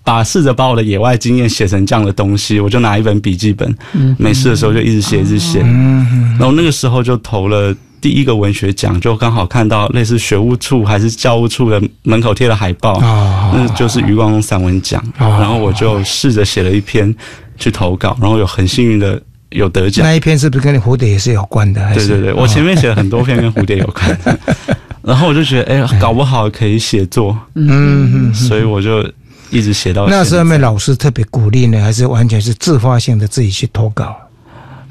[0.09, 4.15] 把试着把我的野外经验写成这样的东西，我就拿一本笔记本，嗯。
[4.17, 5.59] 没事的时候就一直写，一直写。
[5.59, 14.99] 然后那个时候就投了第一个文学奖，就刚好看到类似学务处还是教务处的门口贴的海报，哦那就是余光中散文奖。
[15.19, 17.15] 哦然后我就试着写了一篇
[17.55, 20.03] 去投稿，然后有很幸运的有得奖。
[20.03, 21.93] 那一篇是不是跟蝴蝶也是有关的？
[21.93, 24.19] 对对对，我前面写了很多篇跟蝴蝶有关。
[24.25, 24.39] 的，
[25.05, 29.03] 然后我就觉得，哎，搞不好可以写作，嗯嗯，所以我就
[29.49, 31.81] 一直写到那时候有现在没老师特别鼓励呢？
[31.81, 34.15] 还是完全是自发性的自己去投稿？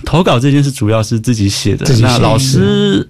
[0.05, 3.09] 投稿这件事主要是自己写的那老师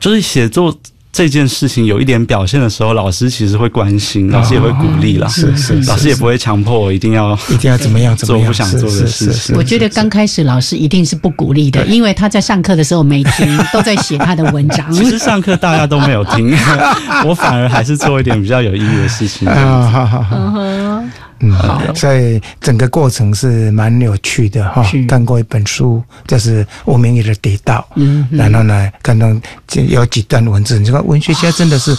[0.00, 0.76] 就是写作
[1.16, 8.44] 这件事情有一点表现的时候，老师其实会关心，老师也会鼓励啦，是是是老师也不会强迫我一定要一定要怎么样怎么样？
[8.44, 9.56] 做不想做的事情。
[9.56, 14.88] 我觉得刚开始老师一定是不鼓励的，因为他在上课的时候没听都在写他的文章。
[14.92, 16.54] 其实上课大家都没有听，
[17.24, 19.48] 我反而还是做一点比较有意义的事情。
[19.48, 21.02] 啊，好好好。
[21.40, 21.54] 嗯
[21.94, 24.84] 所以整个过程是蛮有趣的哈。
[25.08, 29.28] 看过一本书，就是吴明义的《地道》，嗯然后呢，看到
[29.66, 31.96] 这有几段文字，你说文学家真的是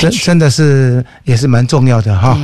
[0.00, 2.38] 真真的是也是蛮重要的哈。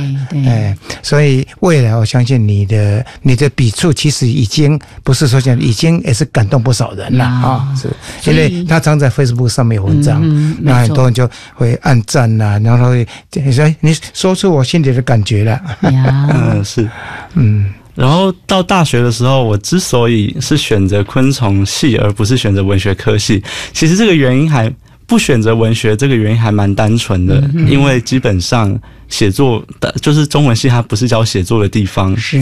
[0.45, 7.89] 哎，所以未来我相信你的你的笔触其实已经不是说讲已经也是感动不少人了呀啊，是。
[8.31, 10.21] 因为他常在 Facebook 上面有文章
[10.61, 15.51] 那很多人就会按赞呐，然后会说你说出我心里的感觉了，
[15.91, 16.87] 呀， 嗯， 是。
[17.33, 17.73] 嗯。
[17.95, 23.41] 然后到大学的时候，我之所以是选择昆虫系，而不是选择文学科系，
[23.73, 24.71] 其实这个原因还
[25.07, 32.41] 不选择文学，这个原因还蛮单纯的，因为基本上写作的就是中文系，它不是教写作的地方，是。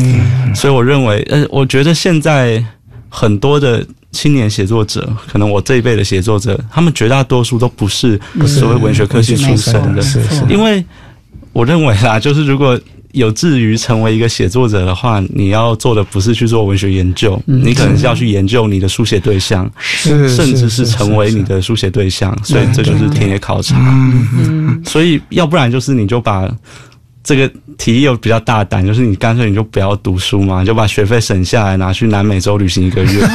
[0.55, 2.61] 所以我认为，呃，我觉得现在
[3.07, 10.03] 很多的青年写作者，可能我这一辈的写作者，他们绝大多数都不是所谓文学科系出身的，
[10.49, 10.83] 因为
[11.53, 12.79] 我认为啦，就是如果
[13.15, 23.75] 有志于成为一个写作者的话，你要做的不是去做文学研究，你可能是要去研究你的书写对象，是甚至是成为你的书写对象，所以这就是田野考察。
[23.79, 26.47] 嗯所以要不然就是你就把
[27.25, 33.27] 这个提议又比较大胆，就是你干脆你就不要读书嘛，你就把学费省下来拿去南美洲旅行一个月，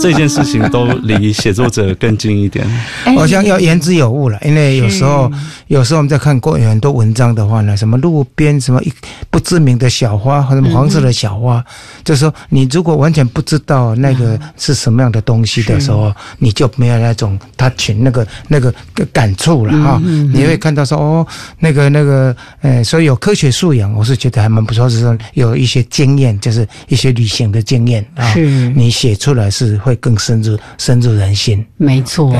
[0.00, 2.66] 这件事情都离写作者更近一点。
[3.04, 3.14] 哎。
[3.14, 5.30] 好像要言之有物了，因为有时候
[5.68, 8.92] 有时候我们在看过有很多文章的话呢，什么路边什么一
[9.30, 11.64] 不知名的小花，或者什么黄色的小花，
[12.02, 18.74] 就是说你如果完全不知道那个是什么样的东西的时候，你就没有那种他群那个那个
[19.12, 20.02] 感触了哈。
[20.32, 21.26] 你会看到说哦，
[21.60, 28.70] 那个那个呃，所以有科学素养，我是觉得还蛮不错，是有一些经验，就是一些旅行的经验啊，是。
[28.70, 31.64] 你写出来是会更深入深入人心。
[31.76, 32.34] 没错，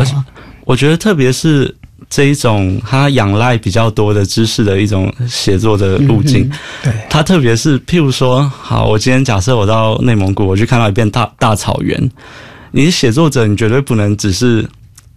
[0.64, 1.72] 我觉得特别是
[2.08, 6.50] 这一种它仰赖比较多的知识的一种写作的路径，
[6.82, 12.10] 对，它特别是譬如说，好，我今天假设我到内蒙古，我去看到一片大大草原，
[12.72, 14.68] 你是写作者，你绝对不能只是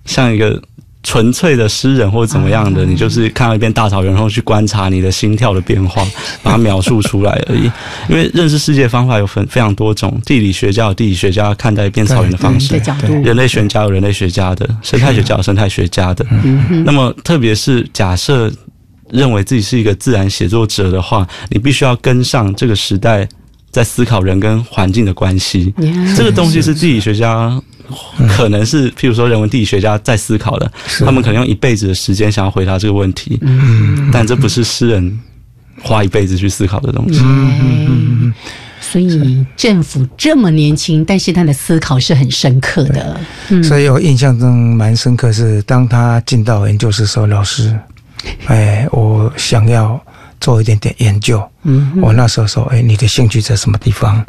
[0.05, 0.61] 像一个
[1.03, 6.01] 纯粹的诗人或者怎么样的，你就是看到一片大草原，然后去观察你的心跳的变化，
[6.41, 7.69] 把它描述出来而已。
[8.09, 12.73] 因为认识世界方法有分非常多种，地理学家有地理学家看待一片草原的方式。
[12.73, 16.25] 的，角度，人类学家有人类学家的，生态学家有生态学家的。
[16.85, 18.49] 那么，特别是假设
[19.11, 23.27] 认为自己是一个自然写作者的话，你必须要跟上这个时代
[23.69, 25.73] 在思考人跟环境的关系。
[25.79, 27.61] 呀这个东西是地理学家，
[28.29, 35.19] 可能是譬如说人文地理学家在思考的，他们可能用一辈子的时间想要回答这个问题，嗯但这不是诗人
[35.81, 37.19] 花一辈子去思考的东西。
[37.23, 38.33] 嗯
[38.79, 43.19] 所以政府这么年轻，但是他的思考是很深刻的。
[43.49, 47.75] 嗯所以我印象中蛮深刻是，当他进到研究室的时候，老师，
[48.45, 49.99] 哎，我想要
[50.39, 51.41] 做一点点研究。
[51.63, 54.23] 嗯，我那时候说，哎，你的兴趣在什么地方？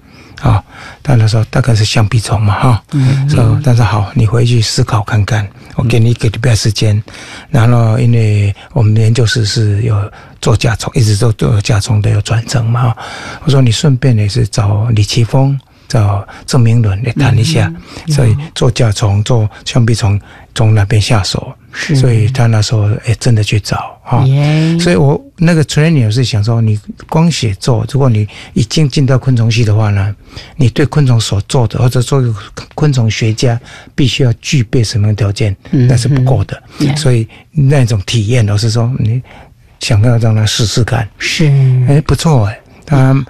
[0.44, 0.62] 啊，
[1.02, 7.02] 他那时候大概是橡皮虫嘛，哈，嗯说，但是好，你回去思考看看，我给你一个礼拜时间。
[7.50, 9.96] 然后，因为我们研究室是有
[10.42, 12.96] 做甲虫，一直都做甲虫的有转正嘛，哈
[13.44, 15.58] 我说你顺便也是找李奇峰。
[15.86, 17.72] 找郑明伦来谈一下，
[18.08, 20.20] 所以做甲虫、做橡皮虫
[20.54, 21.96] 从那边下手，是。
[21.96, 26.78] 所以他那时候哎真的去找哈，耶，所以我那个 training 是想说，你
[27.08, 30.14] 光写作，如果你已经进到昆虫系的话呢，
[30.56, 32.34] 你对昆虫所做的，或者做一个
[32.74, 33.60] 昆虫学家，
[33.94, 36.62] 必须要具备什么条件，嗯那是不够的。
[36.78, 36.96] 嗯。
[36.96, 39.20] 所以那种体验，我是说，你
[39.80, 41.46] 想要让他试试看，是。
[41.88, 43.24] 哎，不错哎，他。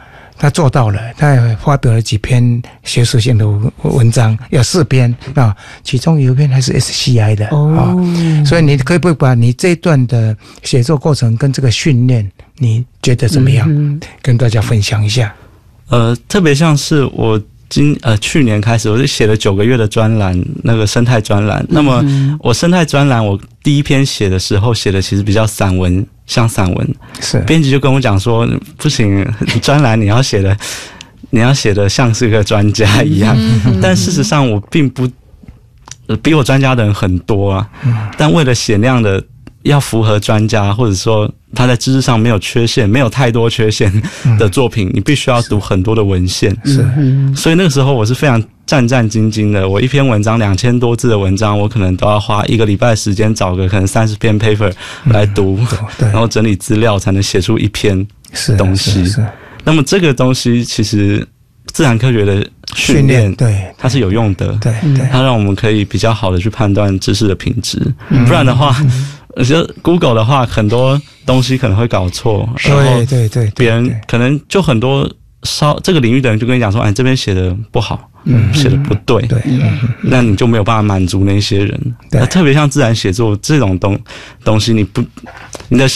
[0.45, 13.67] 他做到了，他也发表了几篇学术性的文文章，有四篇啊，其中有一篇还是 SCI 的啊、哦，所以你可以不可以把你这一段的写作过程跟这个训练，你觉得怎么样？
[13.71, 15.35] 嗯跟大家分享一下。
[15.89, 21.65] 呃，特别像是我今呃去年开始，我就写了九个月的专栏，那个生态专栏。
[21.69, 22.05] 那么
[22.41, 26.95] 我生态专栏，我第一篇写的时候写的其实比较散文，像散文。
[27.21, 28.47] 是编辑就跟我讲说，
[28.77, 29.27] 不行，
[29.61, 30.57] 专栏你要写的，
[31.31, 33.37] 你要写的像是个专家一样。
[33.83, 35.09] 但事实上，我并不，
[36.07, 37.69] 呃比我专家的人很多啊。
[38.17, 39.23] 但为了写那样的
[39.65, 43.93] 要符合专家，或者说他在知识上没有缺陷、没有太多缺陷
[44.39, 46.55] 的作品，你必须要读很多的文献。
[46.65, 46.87] 是。
[47.35, 49.69] 所以那个时候我是非常战战兢兢的。
[49.69, 54.73] 我一篇文章两千多字的文章，我可能都要花一个礼拜的时间找个可能三十篇 paper
[55.05, 55.59] 来读，
[55.99, 56.09] 对。
[56.09, 58.07] 然后整理资料，才能写出一篇
[58.59, 59.05] 东西。
[59.05, 59.27] 是是。
[59.65, 61.27] 那么这个东西其实
[61.73, 62.35] 自然科学的
[62.75, 63.65] 训训练练，对。
[63.79, 65.07] 它是有用的，对对。
[65.11, 67.81] 它让我们可以比较好的去判断知识的品质。
[68.27, 68.77] 不然的话，
[69.24, 75.11] 我觉得 Google 的话，很多东西可能会搞错，然后对对对，别人可能就很多
[75.43, 79.41] 稍这个领域的人就跟你讲说，哎，这边写的不好，嗯，写的不对，对，
[80.03, 81.97] 那你就没有办法满足那些人。
[82.13, 83.99] 那特别像自然写作这种东
[84.45, 85.03] 东西，你不
[85.69, 85.87] 你的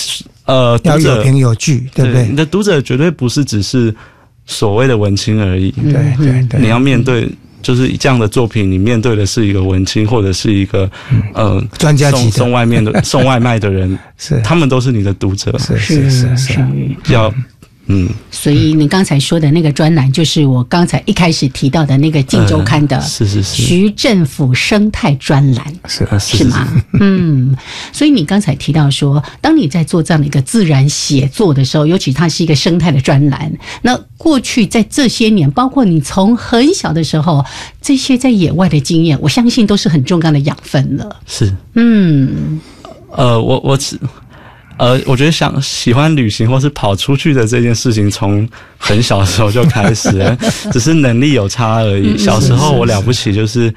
[0.47, 2.34] 呃读者要有凭有据，对不对你？
[2.34, 3.95] 的读者绝对不是只是
[4.47, 7.30] 所谓的文青而已，对对对，你要面对。
[7.62, 10.90] 就是这样的作品，你面对的是一个文青，或者是一个
[11.34, 14.40] 呃专家级送送外面的送外卖的人， 是。
[14.42, 16.36] 他们都是你的读者，是是是。
[16.36, 16.66] 是，
[17.09, 17.32] 要
[17.89, 25.64] 嗯所以你刚才说的那个专栏，就是我刚才一开始提到的那个《镜周刊》的呃是是是徐政府生态专栏。
[25.86, 26.68] 是呃是吗？
[27.01, 27.57] 嗯，
[27.93, 33.51] 所以你刚才提到说，当你在做这样的一个自然写作的时候，尤其它是一个生态的专栏，
[33.82, 37.45] 那过去在这些年，包括你从很小的时候，
[37.80, 41.16] 这些在野外的经验，我相信都是很重要的养分了。
[41.26, 42.61] 是嗯，
[43.12, 43.99] 呃，我我只
[44.79, 48.49] 呃，我觉得想喜欢旅行或是跑出去的这件事情，从
[48.79, 50.37] 很小的时候就开始，
[50.72, 52.16] 只是能力有差而已。
[52.16, 53.72] 小时候我了不起就是。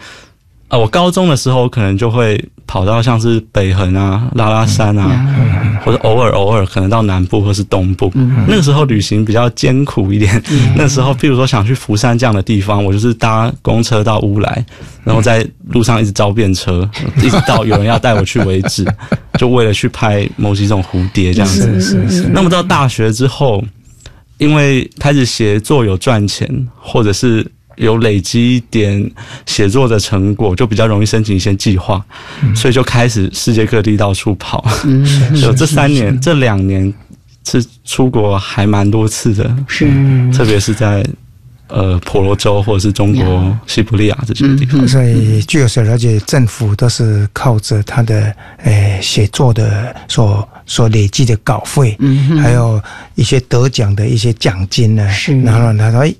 [0.71, 8.09] 呃，我高中的时候可能就会跑到像是北横啊、拉拉山啊，或者偶尔偶尔可能到南部或是东部。
[8.47, 10.41] 那个时候旅行比较艰苦一点。
[10.73, 14.65] 那时候，譬如说想去福山这样的地方，我就是搭公车到乌来，
[15.03, 16.89] 然后在路上一直招便车，
[17.21, 18.87] 一直到有人要带我去为止，
[19.37, 21.81] 就为了去拍某几种蝴蝶这样子。
[21.81, 23.61] 是是是，那么到大学之后，
[24.37, 26.49] 因为开始写作有赚钱，
[26.79, 27.45] 或者是
[27.77, 29.11] 有累积一点
[29.45, 32.03] 写作的成果，就比较容易申请一些计划，
[32.55, 34.63] 所以就开始世界各地到处跑。
[34.83, 35.03] 嗯。
[35.39, 36.93] 就这三年、这两年
[37.45, 39.87] 是出国还蛮多次的，是。
[40.31, 41.03] 特别是在
[41.67, 44.87] 呃婆罗洲或者是中国西伯利亚这些地方。
[44.87, 52.81] 所以据我所了解，政府都是靠着他的呃写作的所所累积的稿费，嗯还有
[53.15, 55.41] 一些得奖的一些奖金呢，是。
[55.41, 56.13] 然后他说。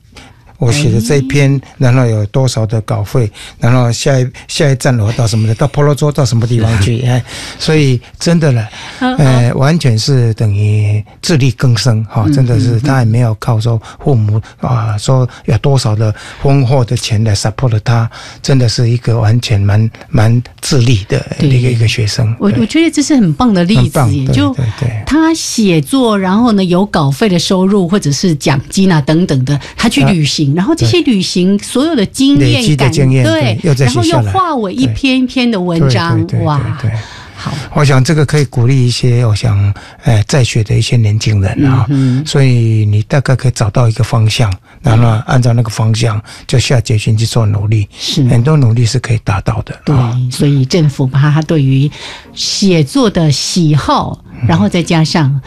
[0.62, 7.02] 哎我写的这一篇，然后有多少的稿费，然后下一下一站我到什么的，到婆罗洲到什么地方去？
[7.10, 7.24] 哎，
[7.58, 18.08] 所以真的了，呃，完全是等于自力更生哈、真的是他也没有靠说父母啊说有多少的丰厚的钱来 support 他，
[18.44, 22.36] 真的是一个完全蛮蛮自立的一个一个学生。
[22.40, 24.00] 我我觉得这是很棒的例子
[24.32, 36.98] 就对对他写作，然后呢有稿费的收入或者是奖金啊等等的，他去旅行，然后这些旅行所有的经验感，对然后又化为一篇一篇的文章哇，对对
[37.36, 39.74] 好，我想这个可以鼓励一些我想
[40.04, 49.76] 呃在学的一些年轻人啊，嗯所以你大概可以找到一个方向，然后呢按照那个方向就下决心去做努力，是很多努力是可以达到的。
[49.84, 51.90] 对啊，所以政府把他对于
[52.36, 55.42] 写作的喜好，然后再加上。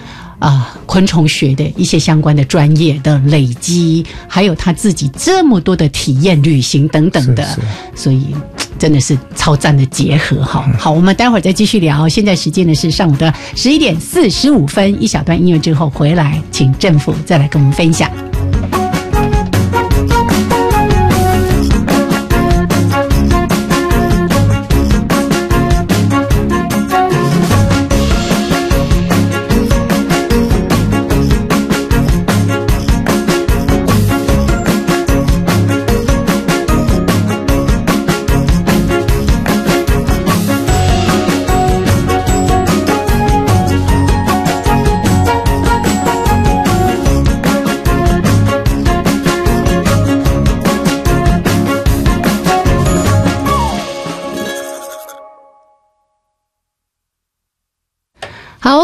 [0.45, 8.27] 啊、昆虫学的一些相关的专业的累积，还有他自己这么多的体验旅行等等的，是是所以
[8.79, 10.71] 真的是超赞的结合哈。
[10.79, 12.07] 好，我们待会儿再继续聊。
[12.07, 18.11] 现在时间呢是上午的十一点四十五分，一小段音乐之后回来，请政府再来跟我们分享。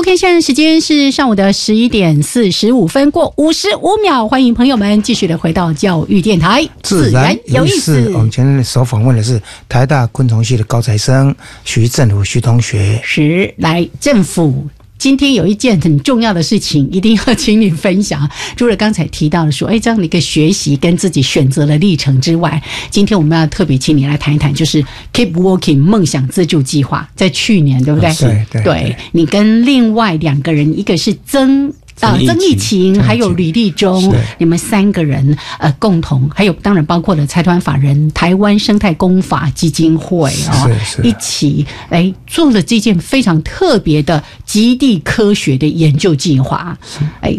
[0.01, 8.11] ，OK，现在时间是上午的十一点四十五分过五十五秒，欢迎朋友们继续的回到教育电台，自然有意思。
[8.15, 9.39] 我们今天所访问的是
[9.69, 11.35] 台大昆虫系的高材生
[11.67, 12.99] 徐振武徐同学。
[13.05, 14.67] 是来政府。
[15.01, 18.31] 今天有一件很重要的事情，一定要请你分享。
[18.55, 24.85] 除了刚才提到的说，哎，这样的一个学习跟自己选择的历程之外，今天我们要特别请你来谈一谈，就是
[25.15, 28.15] Keep Working 梦想自助计划，在去年对不对？
[28.15, 31.73] 对对对，你跟另外两个人，一个是曾。
[32.01, 40.71] 啊，曾义勤还有吕立忠，你们三个人呃共同，还有当然包括了财团法人台湾生态工法基金会啊、哦，
[41.03, 46.77] 一起来做了这件非常特别的极地科学的研究计划。
[47.21, 47.37] 哎，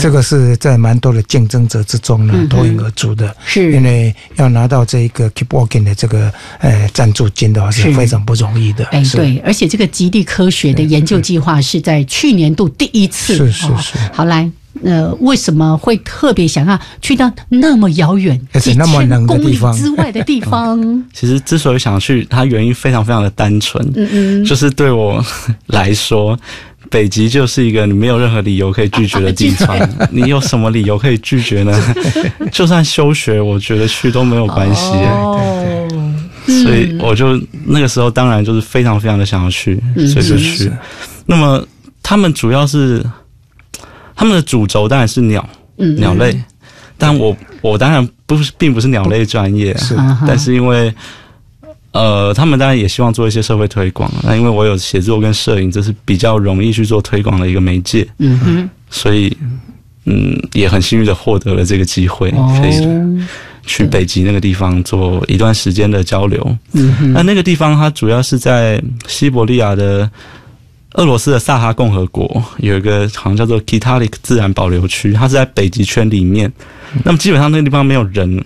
[0.00, 3.72] 这个是在蛮多的竞争者之中呢脱颖而出的，是。
[3.72, 7.90] 因为要拿到这个 Keep Walking 的这个呃赞助金的话是。
[8.00, 8.84] 非常不容易的。
[8.86, 13.98] 哎，对，而且这个极地科学的研究计划是在去年度第一次，是是是。
[14.12, 14.50] 好，来，
[14.82, 19.76] 呃，为什么会特别想要去到那么遥远、而且那么冷的地方。
[19.76, 20.80] 之外的地方？
[21.12, 25.22] 其实之所以想去，它原因非常非常的单纯，嗯嗯，就是对我
[25.66, 26.38] 来说，
[26.90, 29.78] 北极就是一个你没有任何理由可以拒绝的地方。
[30.12, 31.72] 你有什么理由可以拒绝呢？
[32.52, 34.90] 就算休学，我觉得去都没有关系。
[34.90, 35.88] 哦，
[36.46, 40.70] 所以我就那个时候当然就是非常非常的想要去，嗯所以就去。
[41.24, 41.64] 那么
[42.02, 43.02] 他们主要是。
[44.16, 46.38] 他们的主轴当然是鸟，嗯鸟类，
[46.98, 50.94] 但我我当然不是，并不是鸟类专业，是，但是因为，
[51.92, 59.36] 呃，他们当然也希望做一些社会推广，那因为我有写作跟摄影，这是比较容易去做推广的一个媒介，嗯哼，所以，
[60.04, 62.72] 嗯，也很幸运的获得了这个机会，可以
[63.66, 70.10] 去北极那个地方做一段时间的交流，嗯哼，那那个地方它主要是在西伯利亚的。
[70.94, 76.52] 俄罗斯的萨哈共和国有一个好像叫做 Kitalik 自然保留区，它是在北极圈里面。
[77.04, 78.44] 那么基本上那个地方没有人。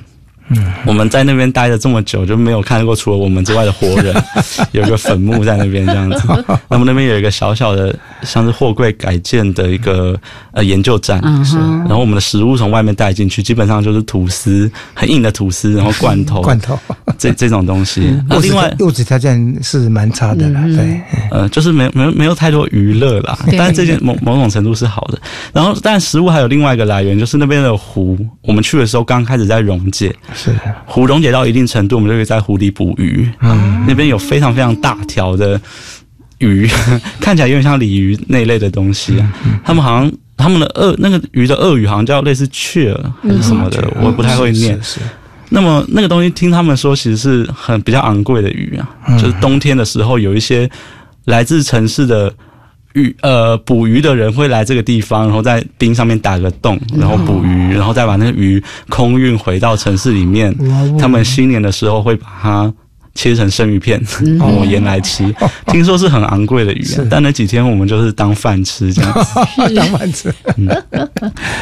[0.49, 4.15] 嗯，我们在那边待了这么久，就没有看过除了我们之外的活人。
[4.73, 6.29] 有一个坟墓在那边这样子。
[6.69, 10.19] 那么那边有一个小小的像是货柜改建的一个
[10.53, 11.19] 呃研究站。
[11.45, 16.79] 是然后我们的食物从外面带进去，基本上就是吐司，很硬的吐司，然后罐头，罐头
[17.19, 18.15] 这这种东西。
[18.29, 25.19] 那另外物质条件是蛮差的啦，嗯对，呃，就是没没没有太多娱乐啦，但是这件某某种程度是好的。
[25.53, 30.51] 然后，但食物还有另外一个来源，就是那边的湖，我们去的时候刚开始在溶解，是
[30.85, 33.29] 湖溶解到一定程度，我们就可以在湖里捕鱼。
[33.41, 35.61] 嗯，那边有非常非常大条的
[36.39, 36.69] 鱼，
[37.21, 39.33] 看起来有点像鲤鱼那一类的东西啊。
[39.65, 44.81] 他们好像他们的鳄那个鱼的鳄鱼好像叫类似雀儿还是什么的，我不太会念。
[44.83, 45.01] 是。
[45.51, 50.69] 那么那个东西，听他们说，其实是很比较昂贵的鱼啊，就是冬天的时候，有一些
[51.27, 52.33] 来自城市的
[52.95, 60.55] 鱼呃捕鱼的人会来这个地方，然后在冰上面打个洞，然后捕鱼，然后再把那个鱼空运回到城市里面。
[60.99, 62.73] 他们新年的时候会把它
[63.15, 64.03] 切成生鱼片，
[64.39, 65.25] 抹盐来吃。
[65.69, 69.35] 听说是很昂贵的鱼啊，但那几天我们就是当饭吃这样子，
[69.75, 70.35] 当饭吃。
[70.57, 70.69] 嗯，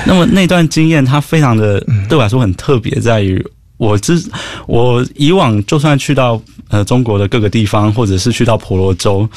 [0.06, 1.78] 那么那段经验它非常的
[2.08, 3.44] 对我来说很特别，在于。
[3.78, 4.22] 我之
[4.68, 9.28] 我以往就算去到呃中国的各个地方，或者是去到婆罗洲，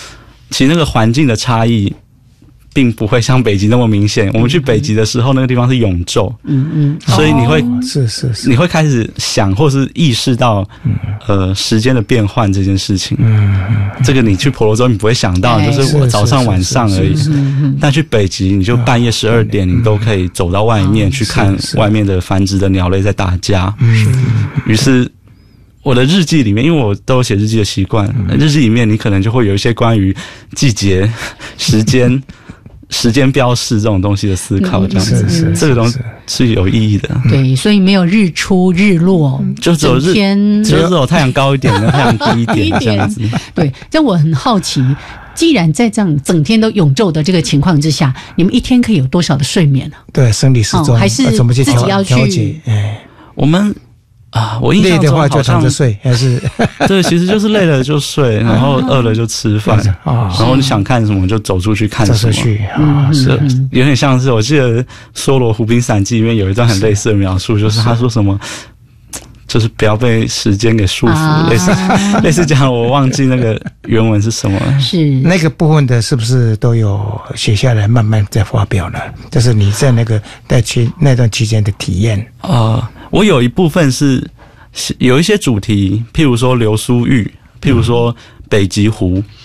[0.55, 1.93] 其实那个环境的差异，
[2.73, 4.31] 并不会像北极那么明显。
[4.33, 10.65] 我们去北极的时候，那个地方是永昼，嗯嗯，所以你会是是是，你会开始想或是意识到
[11.27, 13.17] 呃时间的变换这件事情。
[13.19, 13.53] 嗯，
[14.01, 17.17] 这个你去婆罗洲你不会想到，就是我早上晚上而已。
[17.77, 23.75] 但去北极，你就半夜十二点，你都可以走到外面去看外面的繁殖的鸟类在打架。
[23.81, 24.25] 嗯，
[24.65, 25.05] 于是
[25.85, 30.13] 我的日记里面，因为我都有写日记的习惯，日记里面你可能就会有一些关于
[30.55, 31.09] 季节、
[31.57, 32.21] 时间。
[32.91, 37.19] 时间标示这种东西的思考，这样子，是是这个东西是有意义的。
[37.27, 43.19] 对，所以没有日出日落，就只有日天只有只有太阳高一点跟 太阳低一点这样子。
[43.55, 44.85] 对，这我很好奇，
[45.33, 52.55] 既然在这样整天都永昼的这个情况之下，你们一天可以有多少的睡眠呢、对生理时钟、哦还是呃怎么去自己要去调调节？
[52.65, 53.01] 哎，
[53.33, 53.75] 我们
[54.31, 56.41] 啊，我印累象的话就中好像躺着睡，还是
[56.87, 62.17] 对，其实就是累了就睡， 然后饿了就吃饭，啊然后你想看什么就走出去看什么。
[62.17, 63.11] 走出去嗯啊？
[63.13, 63.29] 是
[63.71, 64.83] 有点像是我记得
[65.15, 68.37] 《梭罗湖滨散记》里面有一段很类似的描述，就是他说什么，
[69.55, 71.71] 就是不要被时间给束啊缚，类似
[72.21, 74.79] 类似这样，我忘记那个原文是什么了。
[74.81, 78.99] 是那个部分的是不是都有写下来，慢慢再发表呢？
[79.31, 82.19] 就是你在那个在期那段期间的体验。
[82.41, 84.29] 呃，我有一部分是
[84.73, 87.23] 是有一些主题，譬如说流苏玉，
[87.61, 88.13] 譬如说
[88.49, 89.23] 北极湖，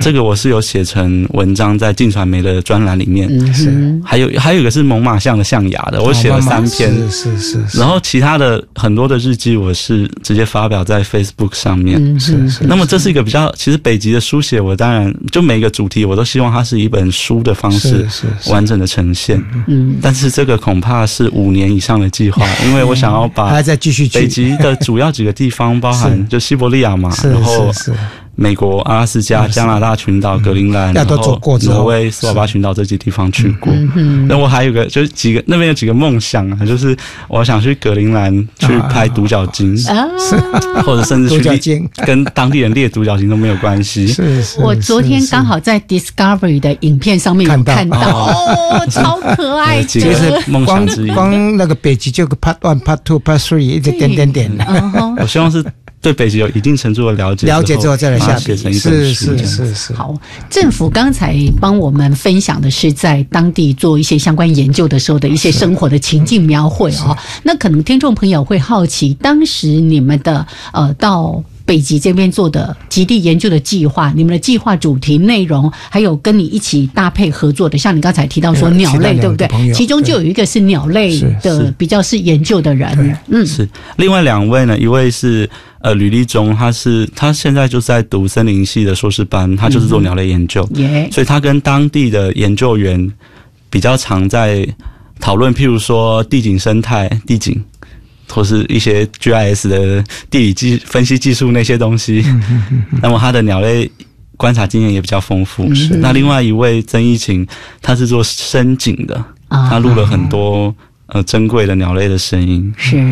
[0.00, 3.28] 这个我是有写成文章在晋传媒的专栏里面。
[3.30, 6.92] 嗯哼，还有还有一个是猛犸象的象牙的，我写了三篇。
[6.94, 12.02] 是是是是，然后其他的很多的日记，我是直接发表在 Facebook 上面。
[12.02, 18.50] 嗯是，是那么这是一个比较，其实北极的书写，我当然就每个主题我都希望它是一本书的方式是是是。
[18.50, 19.42] 完整的呈现。
[19.66, 24.20] 嗯，但是这个恐怕是五年以上的计划， 因为我想要把还在继续去。
[24.20, 27.92] 北极的主要几个地方， 包含就西伯利亚嘛，是然后是是。
[28.36, 33.72] 美国、阿拉斯加、加加拿大群岛、格陵兰，都然后走过挪威、斯瓦巴群岛这些地方去过。
[33.94, 36.96] 嗯那我还有个就是几个那边有几个梦想啊，就是
[37.28, 40.06] 我想去格陵兰去拍独角鲸，啊，
[40.84, 44.06] 或者甚至去猎跟当地人猎独角鲸都没有关系。
[44.12, 44.60] 是是。
[44.60, 51.10] 我昨天刚好在 Discovery 的影片上面有看到，哦， 超可爱几个的，是梦光想之一。
[51.12, 54.50] 光那个北极就个 Part One、Part Two、Part Three 一直点点点，
[55.18, 55.64] 我希望是
[56.02, 58.56] 对北极有一定程度的了解，了解之后再来下笔。
[58.56, 60.14] 是是是是，好，
[60.48, 67.16] 政府刚才帮我们分享的是在当地做一些相关研究的时候的一些生活的情境描绘哦。
[67.42, 71.42] 那可能听众朋友会好奇，当时你们的呃到。
[71.66, 79.72] 北极这边做的极地研究的计划，你们的计划主题内容，还有跟你一起搭配合作的，像你刚才提到说对鸟类，对不对？
[79.72, 83.68] 其中就有一个是鸟类的，比较是研究的人，嗯，是。
[83.98, 85.48] 另外两位呢，一位是
[85.80, 93.12] 呃吕立忠，他是他现在就在读森林系的硕士班，他就是做鸟类研究，耶，所以他跟当地的研究员
[93.68, 94.66] 比较常在
[95.18, 97.62] 讨论，譬如说地景生态、地景。
[98.32, 102.24] 或是一些 GIS 的地理技分析技术那些东西，
[103.02, 103.90] 那么他的鸟类
[104.36, 105.74] 观察经验也比较丰富。
[105.74, 107.44] 是那另外一位曾一晴，
[107.82, 109.16] 他是做深井的，
[109.48, 110.72] 啊他录了很多
[111.10, 112.72] 呃珍贵的鸟类的声音。
[112.76, 113.02] 是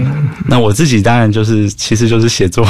[0.47, 2.67] 那我自己当然就是，其实就是写作、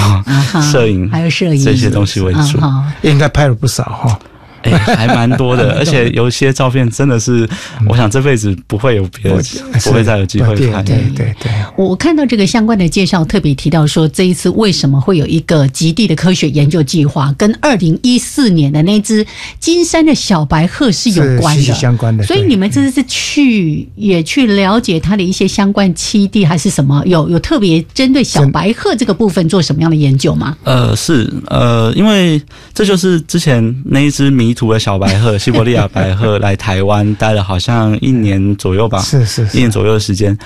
[0.71, 2.59] 摄影还有摄影这些东西为主。
[3.03, 4.19] 应该拍了不少哈。
[4.63, 7.49] 哎、 还蛮多的，而且有一些照片真的是，
[7.89, 9.43] 我想这辈子不会有别的，
[9.85, 10.85] 不会再有机会看。
[10.85, 19.27] 对对对，我看到这个相关的介绍，特别提到说，这一次为什么会有一个极地的科学研究计划，跟二零一四年的那只
[19.61, 27.03] 金山的小白鹤是有关的，是息息相关的所以你们这次去也去了解它的一些相关栖地，还是什么？
[27.07, 30.57] 有有特别针对小白鹤这个部分做什么样的研究吗？
[30.65, 32.41] 呃，是呃，因为
[32.75, 40.37] 这就是之前那一只迷途的小白鹤，西伯利亚白鹤来台湾待了好像一年左右吧， 是是是一年左右的时间。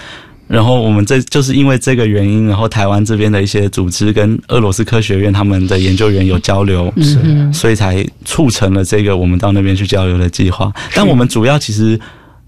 [0.48, 10.72] 然后我们这就是因为这个原因，然后台湾这边的一些组织跟俄罗斯科学院他们的研究员有交流，嗯所以才促成了这个我们到那边去交流的计划。
[10.94, 11.98] 但我们主要其实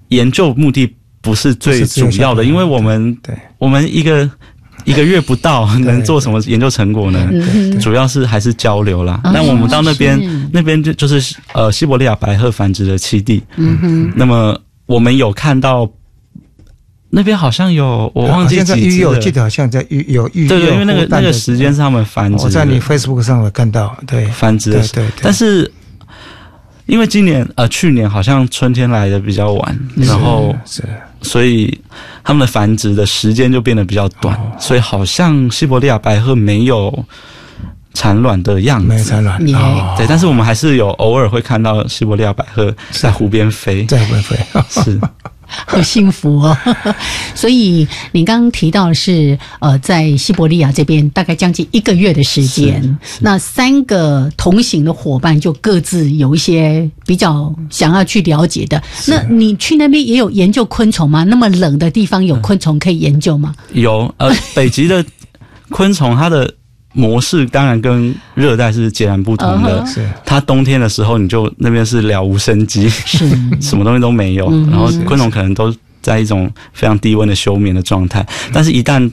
[0.09, 0.93] 研究目的
[1.23, 4.29] 不是最主要的，因为我们对我们一个
[4.91, 7.29] 一个月不到 能做什么研究成果呢？
[7.33, 9.21] 嗯主要是还是交流啦。
[9.25, 10.21] 哦那我们到那边，
[10.53, 13.43] 那边就就是呃西伯利亚白鹤繁殖的栖地。
[13.57, 15.91] 嗯哼，那么我们有看到
[17.11, 24.71] 那边好像有我忘记好像在几只了育幼，记得好像在育有育幼对对，因为那个那个时间是他们繁殖，我在你 Facebook 上有看到，对，繁殖。
[24.73, 25.09] 对对。
[25.23, 25.71] 但是
[26.87, 30.83] 因为今年呃去年好像春天来的比较晚，然后是
[31.23, 31.79] 所以
[32.23, 34.53] 它们的繁殖的时间就变得比较短，哦。
[34.59, 37.05] 所以好像西伯利亚白鹤没有
[37.95, 44.37] 产卵的样子，没产卵哦，对，但是我们还是有偶尔会看到西伯利亚白鹤在湖边飞，在湖边飞，
[44.69, 45.01] 是
[45.67, 46.57] 好幸福哦！
[47.35, 58.83] 所以你刚刚提到的是，呃，在西伯利亚这边大概将近一个月的时间，那三个同行的伙伴就各自有一些比较想要去了解的。
[59.07, 61.25] 那你去那边也有研究昆虫吗？
[61.25, 63.55] 那么冷的地方有昆虫可以研究吗？
[63.73, 65.05] 有呃北极的
[65.71, 66.53] 昆虫，它的
[66.95, 69.85] 模式当然跟热带是截然不同的。
[70.25, 73.29] 它冬天的时候，你就那边是了无生机，是。
[73.61, 78.27] 什么东西都没有，嗯然后昆虫可能都在一种非常低温的休眠的状态。
[78.53, 79.11] 但是，一旦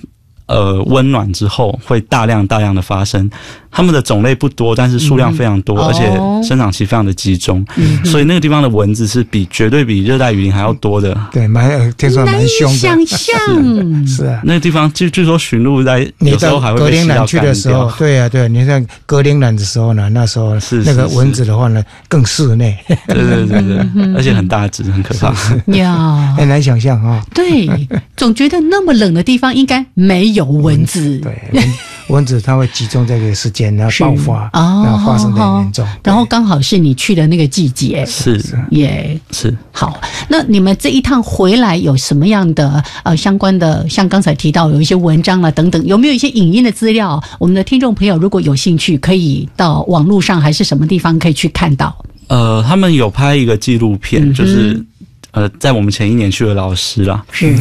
[0.51, 3.29] 呃温暖之后，会大量大量的发生。
[3.73, 8.03] 它们的种类不多，但是数量非常多，嗯而且哦生长期非常的集中，嗯。
[8.03, 11.17] 所以那个地方的蚊子是比绝对比热带雨林还要多的。
[11.31, 14.05] 对，蛮呃听说蛮凶想，象。
[14.05, 14.41] 是啊。
[14.43, 22.77] 那个地方据据说驯鹿在你有时候还会被吸到格陵兰去的时候掉，，对啊、对、你在格陵兰的时候呢，那时候是是那个蚊子的话呢，更室内，
[23.07, 25.33] 对对对对，而且很大只，很可怕。
[25.77, 27.69] 呀， 很难想象啊、 对，
[28.17, 31.19] 总觉得那么冷的地方应该没有蚊子。
[31.19, 31.63] 对，蚊
[32.07, 35.87] 蚊子它会集中在这个时间，然后爆发，哦然后发生的很严重。
[36.03, 39.19] 然后刚好是你去的那个季节，是耶。
[39.31, 43.87] 是，好，那你们这一趟回来有什么样的呃相关的？
[43.89, 47.21] 像刚才提到有一些文章啊等等，有没有一些影音的资料？
[47.39, 51.95] 我们的听众朋友如果有兴趣，可以到网络上还是什么地方可以去看到？
[52.27, 54.83] 呃，他们有拍一个纪录片，嗯就是
[55.31, 57.55] 呃，在我们前一年去的老师啦，是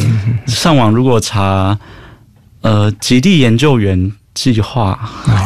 [0.45, 1.77] 上网如果查
[2.61, 4.97] 呃极地研究员计划，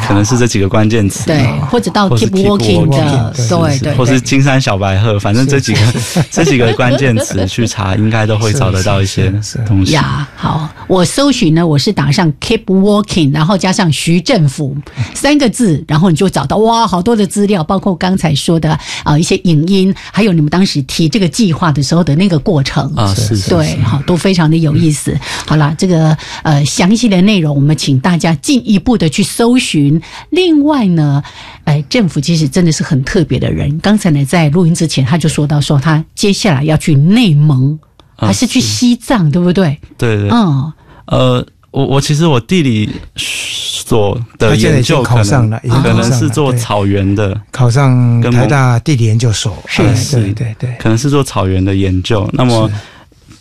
[0.08, 1.26] 可能是这几个关键词。
[1.26, 5.80] 对，或者到 Keep Walking 的，对对，或是金山小白鹤，反正这几个
[6.32, 9.34] 这几个关键词 去查，应该都会找得到一些
[9.68, 9.92] 东西。
[9.92, 14.76] 呀，好，我搜寻呢，我是打上 Keep working，然后加上徐政府
[15.14, 22.86] 三个字，然后你就找到哇，好多的资料，包括刚才说的啊、一些影音，还有你们当时提这个计划的时候的那个过程。
[22.96, 25.18] 啊，是是对，好，都非常的有意思。
[25.46, 30.00] 好啦，这个呃详细的内容，我们请大家进一步的去搜寻。
[30.30, 31.22] 另外呢，
[31.66, 33.78] 哎，政府其实真的是很特别的人。
[33.80, 37.78] 刚才呢，在录音之前，他就说到说他接下来要去内蒙，
[38.16, 39.78] 啊还是去西藏，对不对？
[39.98, 40.72] 对对，嗯，
[41.08, 52.30] 呃，我我其实我地理所的研究可能考上了可能是做草原的，考上跟台大地理研究所，是是对对对，可能是做草原的研究。
[52.32, 52.72] 那么，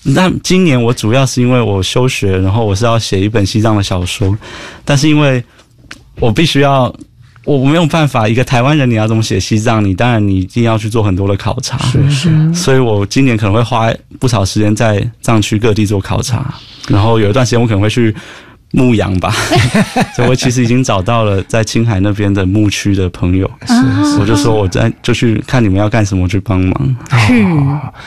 [0.04, 4.36] 那今年我主要是因为我休学，然后我是要写一本西藏的小说，
[4.84, 5.42] 但是因为
[6.20, 6.94] 我必须要。
[7.46, 9.84] 我我没有办法，一个台湾人你要怎么写西藏？
[9.84, 16.54] 你当然你一定要去做很多的考察，是是，所以我今年可能会花不少时间在藏区各地做考察，
[16.88, 18.16] 然后有一段时间我可能会去
[18.76, 19.32] 牧羊吧，
[20.16, 23.74] 所以我其实已经找到了在青海那边的牧区的朋友，是
[24.18, 26.96] 我就说我在就去看你们要干什么，我去帮忙。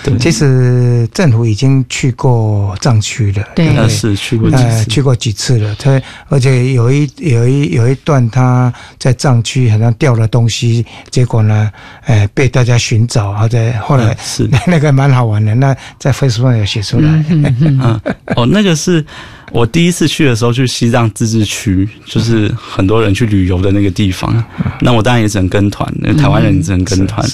[0.03, 0.17] 对。
[0.17, 3.73] 其实政府已经去过藏区了，对。
[3.73, 3.87] 对？
[3.87, 11.71] 是去过几呃，次，去过几次了，他而且有一有一有一段他在藏区好像掉了东西，结果呢，
[12.05, 14.49] 呃，被大家寻找，然后在后来、嗯是。
[14.67, 18.01] 那个蛮好玩的，那在 Facebook 上有写出来，嗯，
[18.35, 19.05] 哦，那个是
[19.51, 24.43] 我第一次去的时候，去西藏自治区，就是很多人去旅游的那个地方。
[24.81, 27.25] 那我当然也只能跟团，那台湾人也只能跟团。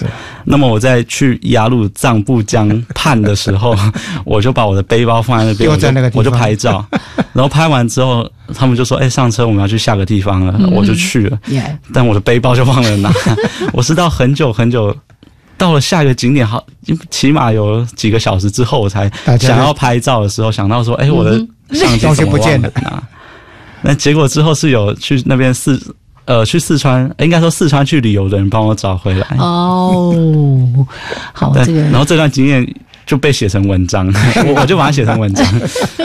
[0.46, 3.76] 那么我在去雅鲁藏布江畔的时候，
[4.26, 5.88] 我就把我的背包放在那边，我就
[6.20, 6.86] 我就拍照。
[7.34, 10.70] 然后拍完之后，他们就说：“哎、上车，我们要去下个地方了。
[10.72, 11.40] 我就去了，
[11.92, 13.12] 但我的背包就忘了拿。
[13.74, 14.96] 我是到很久很久。
[15.56, 16.66] 到了下一个景点，好，
[17.10, 19.10] 起码有几个小时之后，我才
[19.40, 21.40] 想要拍照的时候，想到说，哎、我的
[21.74, 22.72] 相机东西怎么不见了？
[23.82, 25.78] 那结果之后是有去那边四
[26.26, 29.28] 呃去四川，应该说四川去旅游的人帮我找回来。
[29.40, 30.16] 哦，
[31.34, 32.66] 好，对这个然后这段经验
[33.14, 34.12] 就被写成文章，
[34.48, 35.46] 我我就把它写成文章，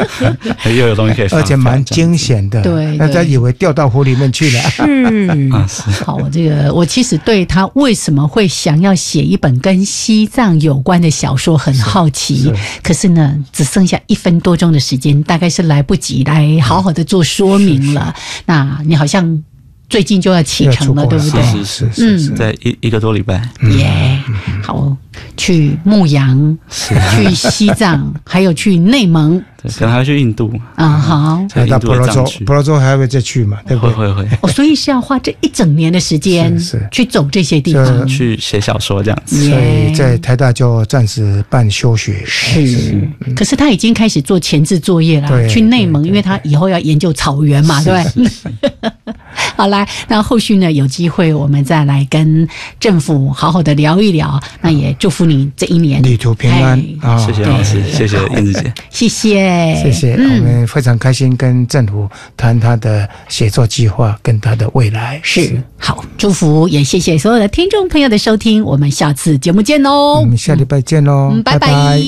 [0.76, 5.48] 又有东西可以放，而且蛮惊险的，对大家以为掉到湖里面去了，是。
[5.50, 6.04] 啊是。
[6.04, 12.52] 好，这个我其实对他为什么会想要写一本跟西藏有关的小说很好奇，
[12.82, 18.14] 可是呢，只剩下一分多钟的时间，大概是来不及来好好的做说明了。
[18.44, 19.42] 那你好像
[19.88, 21.42] 最近就要启程了，对不对？
[21.42, 22.18] 是是是嗯。
[22.18, 24.22] 是，在一一个多礼拜，耶、
[24.62, 24.96] 好，
[25.36, 31.44] 去牧羊，去西藏， 还有去内蒙对，可能还要去印度，啊，好。
[31.48, 33.94] 在印度到婆罗洲婆罗洲还会再去嘛，对不对？
[33.96, 36.56] 会会会哦，所以是要花这一整年的时间
[36.92, 38.06] 去走这些地这方。
[38.06, 39.48] 去写小说这样子。
[39.48, 48.92] 所以在台大就暂时办休学，是，可是他已经开始做前置作业了，对去内蒙，因为他以后要研究草原嘛，对不对？
[49.56, 52.46] 好来，那后续呢，有机会我们再来跟
[52.78, 54.40] 政府好好的聊一聊。
[54.60, 56.80] 那也祝福你这一年旅途平安！
[57.18, 58.72] 谢谢老师，谢谢燕子姐。
[58.90, 59.47] 谢谢，
[59.82, 65.20] 谢谢，我们非常开心跟政府谈他的写作计划跟他的未来。
[65.22, 72.00] 是，好，祝福，也谢谢所有的听众朋友的收听，我们下次节目见喽，我们下礼拜见喽，拜拜。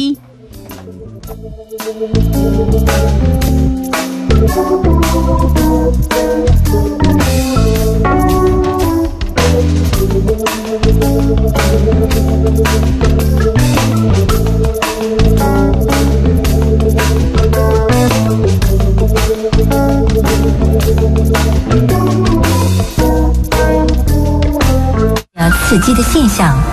[25.71, 26.71] 刺激的现象。